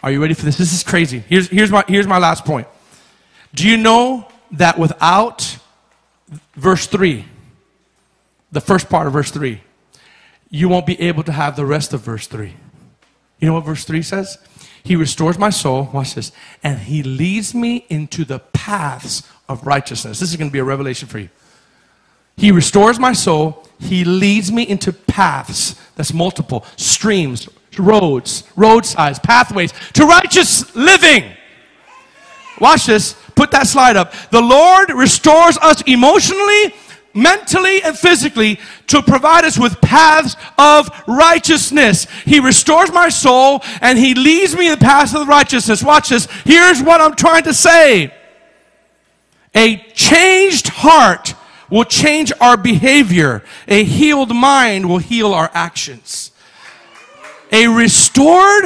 [0.02, 0.58] Are you ready for this?
[0.58, 1.20] This is crazy.
[1.20, 2.68] Here's, here's, my, here's my last point.
[3.54, 5.58] Do you know that without
[6.54, 7.24] verse 3,
[8.52, 9.60] the first part of verse 3,
[10.50, 12.52] you won't be able to have the rest of verse 3.
[13.40, 14.38] You know what verse 3 says?
[14.84, 16.30] He restores my soul, watch this,
[16.62, 20.20] and he leads me into the paths of righteousness.
[20.20, 21.30] This is going to be a revelation for you.
[22.36, 29.72] He restores my soul, he leads me into paths, that's multiple, streams, roads, roadsides, pathways
[29.94, 31.24] to righteous living.
[32.60, 33.16] Watch this.
[33.34, 34.12] Put that slide up.
[34.30, 36.74] The Lord restores us emotionally,
[37.14, 42.06] mentally, and physically to provide us with paths of righteousness.
[42.24, 45.82] He restores my soul and He leads me in the paths of righteousness.
[45.82, 46.26] Watch this.
[46.44, 48.12] Here's what I'm trying to say.
[49.54, 51.34] A changed heart
[51.70, 53.42] will change our behavior.
[53.68, 56.32] A healed mind will heal our actions.
[57.52, 58.64] A restored,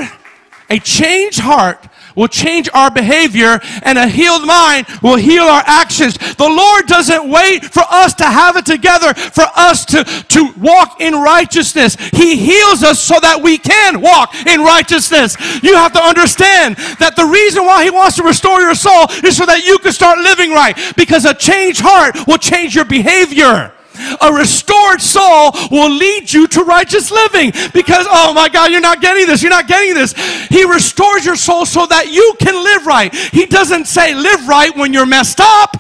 [0.71, 1.87] a changed heart
[2.19, 6.19] will change our behavior and a healed mind will heal our actions.
[6.19, 11.01] The Lord doesn't wait for us to have it together, for us to, to walk
[11.01, 11.95] in righteousness.
[12.11, 15.37] He heals us so that we can walk in righteousness.
[15.63, 19.37] You have to understand that the reason why He wants to restore your soul is
[19.37, 23.73] so that you can start living right because a changed heart will change your behavior.
[24.21, 29.01] A restored soul will lead you to righteous living because, oh my God, you're not
[29.01, 29.43] getting this.
[29.43, 30.13] You're not getting this.
[30.49, 33.15] He restores your soul so that you can live right.
[33.15, 35.77] He doesn't say live right when you're messed up.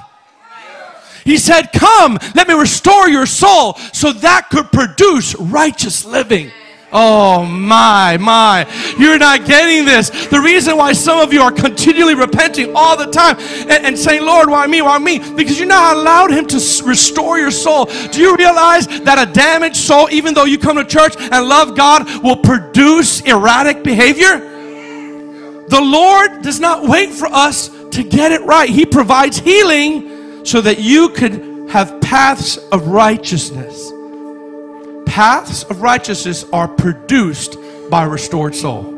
[1.24, 6.50] He said, Come, let me restore your soul so that could produce righteous living.
[6.90, 8.66] Oh my, my.
[8.98, 10.08] You're not getting this.
[10.28, 14.24] The reason why some of you are continually repenting all the time and, and, saying,
[14.24, 14.80] Lord, why me?
[14.80, 15.18] Why me?
[15.18, 17.84] Because you're not allowed Him to restore your soul.
[17.84, 21.76] Do you realize that a damaged soul, even though you come to church and love
[21.76, 24.38] God, will produce erratic behavior?
[25.68, 28.70] The Lord does not wait for us to get it right.
[28.70, 33.92] He provides healing so that you could have paths of righteousness
[35.08, 37.56] paths of righteousness are produced
[37.90, 38.94] by restored soul.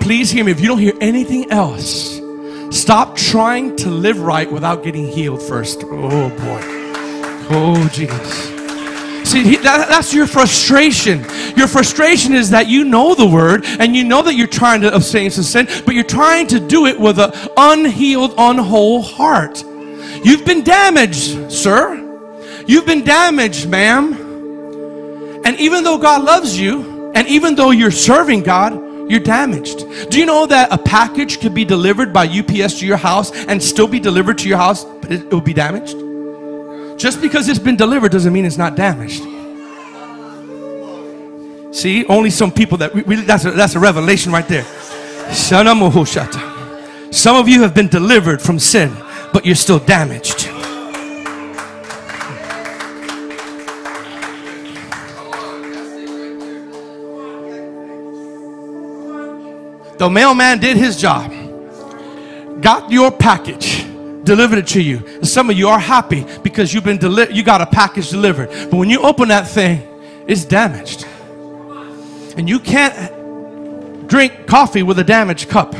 [0.00, 0.50] Please hear me.
[0.50, 2.20] If you don't hear anything else,
[2.70, 5.84] stop trying to live right without getting healed first.
[5.84, 6.60] Oh boy.
[7.54, 8.50] Oh Jesus.
[9.28, 11.24] See, that, that's your frustration.
[11.56, 14.94] Your frustration is that you know the word and you know that you're trying to
[14.94, 19.62] abstain from sin, but you're trying to do it with an unhealed, unwhole heart.
[20.24, 22.00] You've been damaged, sir.
[22.66, 24.31] You've been damaged, ma'am.
[25.44, 28.72] And even though God loves you, and even though you're serving God,
[29.10, 29.84] you're damaged.
[30.10, 33.62] Do you know that a package could be delivered by UPS to your house and
[33.62, 35.96] still be delivered to your house, but it, will be damaged?
[36.98, 39.22] Just because it's been delivered doesn't mean it's not damaged.
[41.74, 44.64] See, only some people that we, we, that's, a, that's a revelation right there.
[45.32, 45.66] Some
[47.36, 48.94] of you have been delivered from sin,
[49.32, 50.48] but you're still damaged.
[60.02, 61.30] The mailman did his job,
[62.60, 63.84] got your package,
[64.24, 64.96] delivered it to you.
[64.96, 68.48] And some of you are happy because you've been deli- you got a package delivered.
[68.68, 69.80] But when you open that thing,
[70.26, 71.06] it's damaged.
[72.36, 75.72] And you can't drink coffee with a damaged cup.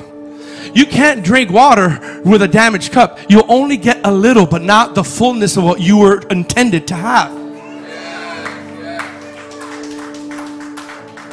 [0.73, 3.19] You can't drink water with a damaged cup.
[3.29, 6.95] You'll only get a little, but not the fullness of what you were intended to
[6.95, 7.42] have.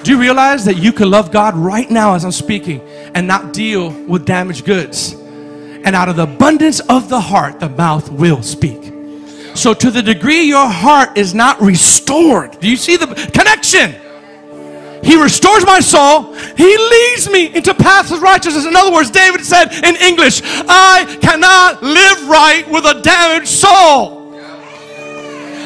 [0.04, 2.82] Do you realize that you can love God right now as I'm speaking
[3.14, 5.14] and not deal with damaged goods?
[5.14, 8.93] And out of the abundance of the heart, the mouth will speak.
[9.56, 13.95] So, to the degree your heart is not restored, do you see the connection?
[15.04, 16.34] He restores my soul.
[16.34, 18.66] He leads me into paths of righteousness.
[18.66, 24.19] In other words, David said in English, I cannot live right with a damaged soul.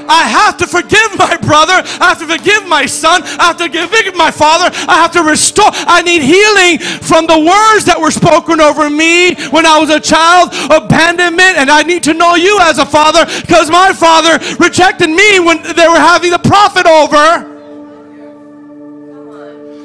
[0.08, 1.82] I have to forgive my brother.
[2.00, 3.24] I have to forgive my son.
[3.24, 4.70] I have to forgive my father.
[4.88, 5.70] I have to restore.
[5.72, 10.00] I need healing from the words that were spoken over me when I was a
[10.00, 15.10] child, abandonment, and I need to know you as a father because my father rejected
[15.10, 17.52] me when they were having the prophet over.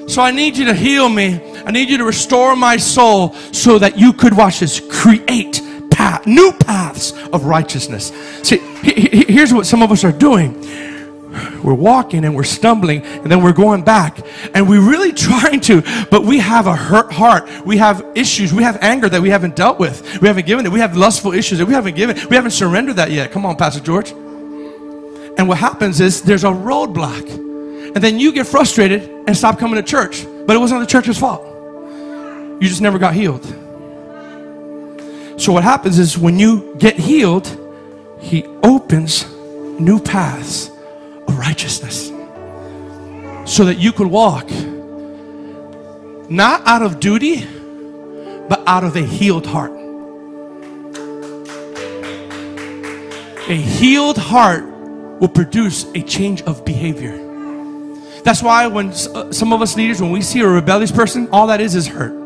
[0.08, 1.40] So I need you to heal me.
[1.66, 5.60] I need you to restore my soul so that you could watch this create
[6.08, 8.12] path, new paths of righteousness.
[8.42, 10.54] See, here's what some of us are doing.
[11.62, 14.18] We're walking and we're stumbling and then we're going back
[14.54, 17.48] and we're really trying to, but we have a hurt heart.
[17.66, 18.54] We have issues.
[18.54, 20.20] We have anger that we haven't dealt with.
[20.22, 20.72] We haven't given it.
[20.72, 22.16] We have lustful issues that we haven't given.
[22.28, 23.30] We haven't surrendered that yet.
[23.30, 24.10] Come on, Pastor George.
[24.10, 27.28] And what happens is there's a roadblock.
[27.94, 30.24] And then you get frustrated and stop coming to church.
[30.46, 31.44] But it wasn't the church's fault.
[32.60, 33.44] You just never got healed.
[35.38, 37.46] So what happens is when you get healed,
[38.20, 39.24] he opens
[39.78, 40.68] new paths
[41.28, 42.08] of righteousness
[43.48, 44.50] so that you could walk
[46.28, 47.46] not out of duty,
[48.48, 49.70] but out of a healed heart.
[53.48, 54.64] A healed heart
[55.20, 57.16] will produce a change of behavior.
[58.24, 61.46] That's why when uh, some of us leaders, when we see a rebellious person, all
[61.46, 62.17] that is is hurt.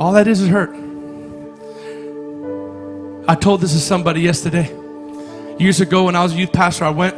[0.00, 0.70] All that is is hurt.
[3.28, 4.74] I told this to somebody yesterday.
[5.58, 7.14] Years ago, when I was a youth pastor, I went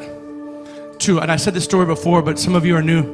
[1.02, 3.04] to, and I said this story before, but some of you are new.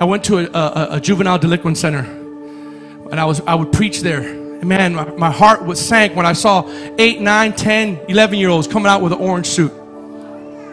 [0.00, 4.00] I went to a, a, a juvenile delinquent center, and I was I would preach
[4.00, 4.22] there.
[4.22, 6.66] And man, my, my heart was sank when I saw
[6.98, 9.72] 8, 9, 10, 11 year olds coming out with an orange suit.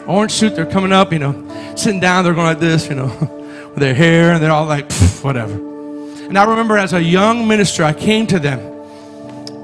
[0.06, 3.08] Orange suit, they're coming up, you know, sitting down, they're going like this, you know,
[3.74, 4.90] with their hair, and they're all like,
[5.20, 5.67] whatever.
[6.28, 8.60] And I remember as a young minister, I came to them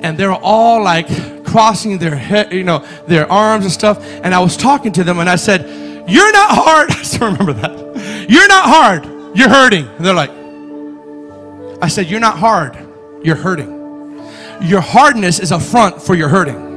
[0.02, 1.06] and they were all like
[1.44, 4.04] crossing their head, you know, their arms and stuff.
[4.04, 5.62] And I was talking to them and I said,
[6.08, 6.90] You're not hard.
[6.92, 8.28] I still remember that.
[8.28, 9.04] You're not hard.
[9.36, 9.86] You're hurting.
[9.86, 10.30] And they're like,
[11.82, 12.76] I said, You're not hard.
[13.22, 13.72] You're hurting.
[14.62, 16.72] Your hardness is a front for your hurting.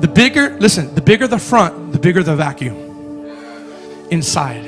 [0.00, 2.76] The bigger, listen, the bigger the front, the bigger the vacuum
[4.10, 4.64] inside.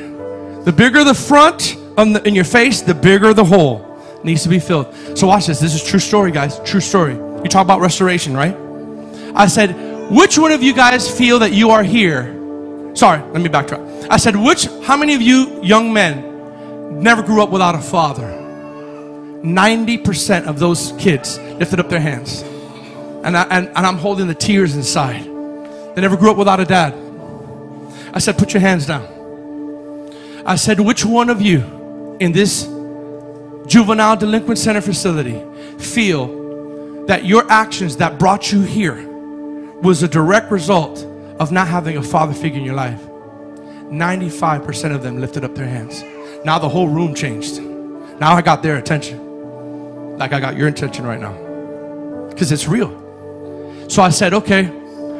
[0.64, 4.58] The bigger the front, the, in your face, the bigger the hole needs to be
[4.58, 4.94] filled.
[5.16, 5.60] So watch this.
[5.60, 6.58] This is true story, guys.
[6.60, 7.14] True story.
[7.14, 8.56] You talk about restoration, right?
[9.36, 12.32] I said, which one of you guys feel that you are here?
[12.94, 14.08] Sorry, let me backtrack.
[14.10, 18.22] I said, which, how many of you young men never grew up without a father?
[18.22, 22.42] 90% of those kids lifted up their hands.
[23.24, 25.24] And, I, and, and I'm holding the tears inside.
[25.24, 26.94] They never grew up without a dad.
[28.12, 29.10] I said, put your hands down.
[30.46, 31.83] I said, which one of you
[32.20, 32.64] in this
[33.66, 35.42] juvenile delinquent center facility
[35.78, 39.08] feel that your actions that brought you here
[39.82, 41.04] was a direct result
[41.38, 43.00] of not having a father figure in your life?
[43.90, 46.02] 95% of them lifted up their hands.
[46.44, 47.60] Now the whole room changed.
[47.60, 50.18] Now I got their attention.
[50.18, 51.32] Like I got your attention right now.
[52.28, 53.00] Because it's real.
[53.88, 54.68] So I said, okay,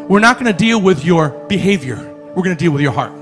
[0.09, 1.97] we're not going to deal with your behavior.
[2.35, 3.13] We're going to deal with your heart.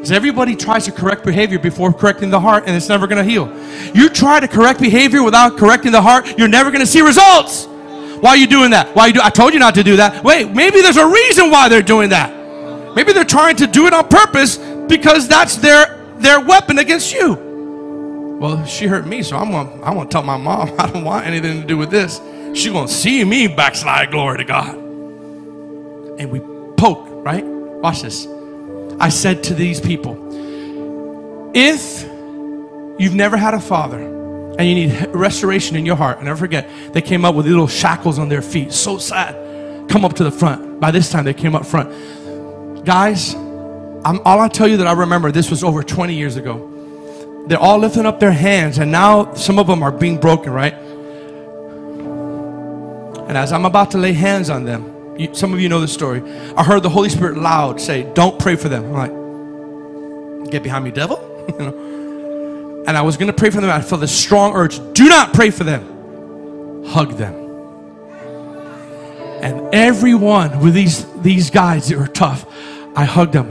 [0.00, 3.30] Because everybody tries to correct behavior before correcting the heart, and it's never going to
[3.30, 3.54] heal.
[3.94, 7.66] You try to correct behavior without correcting the heart, you're never going to see results.
[7.66, 8.96] Why are you doing that?
[8.96, 9.20] Why you do?
[9.22, 10.24] I told you not to do that.
[10.24, 12.32] Wait, maybe there's a reason why they're doing that.
[12.94, 18.38] Maybe they're trying to do it on purpose because that's their their weapon against you.
[18.40, 21.26] Well, she hurt me, so I'm gonna I'm gonna tell my mom I don't want
[21.26, 22.22] anything to do with this.
[22.54, 24.10] She's gonna see me backslide.
[24.10, 24.74] Glory to God.
[24.76, 26.40] And we
[26.76, 27.44] poke, right?
[27.44, 28.26] Watch this.
[29.00, 32.02] I said to these people, If
[33.00, 33.98] you've never had a father
[34.58, 37.66] and you need restoration in your heart, and never forget, they came up with little
[37.66, 38.72] shackles on their feet.
[38.72, 39.88] So sad.
[39.88, 40.80] Come up to the front.
[40.80, 41.88] By this time, they came up front.
[42.84, 46.66] Guys, I'm, all I tell you that I remember, this was over 20 years ago.
[47.46, 50.74] They're all lifting up their hands, and now some of them are being broken, right?
[53.28, 55.88] And as I'm about to lay hands on them, you, some of you know the
[55.88, 56.22] story.
[56.56, 58.84] I heard the Holy Spirit loud say, Don't pray for them.
[58.86, 61.18] I'm like, Get behind me, devil.
[61.48, 62.84] you know?
[62.86, 63.70] And I was going to pray for them.
[63.70, 67.34] I felt this strong urge do not pray for them, hug them.
[69.42, 72.46] And everyone with these, these guys that were tough,
[72.96, 73.50] I hugged them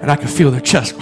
[0.00, 0.94] and I could feel their chest.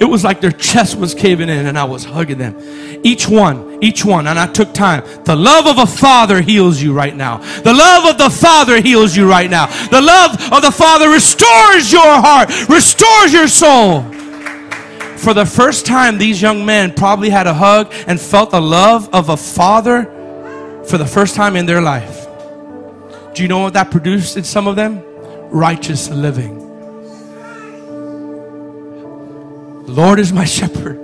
[0.00, 2.56] It was like their chest was caving in and I was hugging them.
[3.04, 5.04] Each one, each one, and I took time.
[5.24, 7.36] The love of a father heals you right now.
[7.60, 9.66] The love of the father heals you right now.
[9.88, 14.00] The love of the father restores your heart, restores your soul.
[15.18, 19.14] For the first time, these young men probably had a hug and felt the love
[19.14, 20.04] of a father
[20.88, 22.26] for the first time in their life.
[23.34, 25.02] Do you know what that produced in some of them?
[25.50, 26.69] Righteous living.
[29.90, 31.00] The Lord is my shepherd,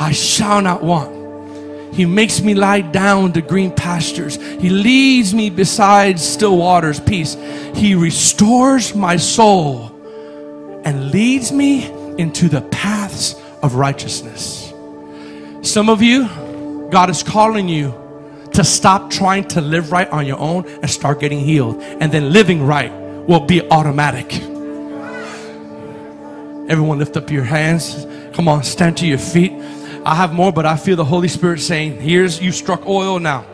[0.00, 1.94] I shall not want.
[1.94, 4.34] He makes me lie down to green pastures.
[4.34, 7.34] He leads me beside still waters, peace.
[7.72, 9.92] He restores my soul
[10.84, 14.72] and leads me into the paths of righteousness.
[15.62, 16.24] Some of you,
[16.90, 17.94] God is calling you
[18.54, 21.80] to stop trying to live right on your own and start getting healed.
[21.80, 24.34] And then living right will be automatic.
[26.68, 28.04] Everyone, lift up your hands.
[28.36, 29.52] Come on, stand to your feet.
[30.04, 33.46] I have more, but I feel the Holy Spirit saying, Here's you struck oil now.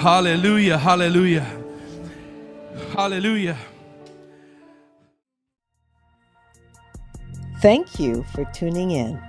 [0.00, 1.46] Hallelujah, hallelujah,
[2.92, 3.56] hallelujah.
[7.62, 9.22] Thank you for tuning in.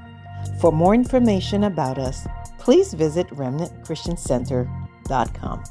[0.60, 2.26] For more information about us,
[2.58, 5.64] please visit remnantchristiancenter.com.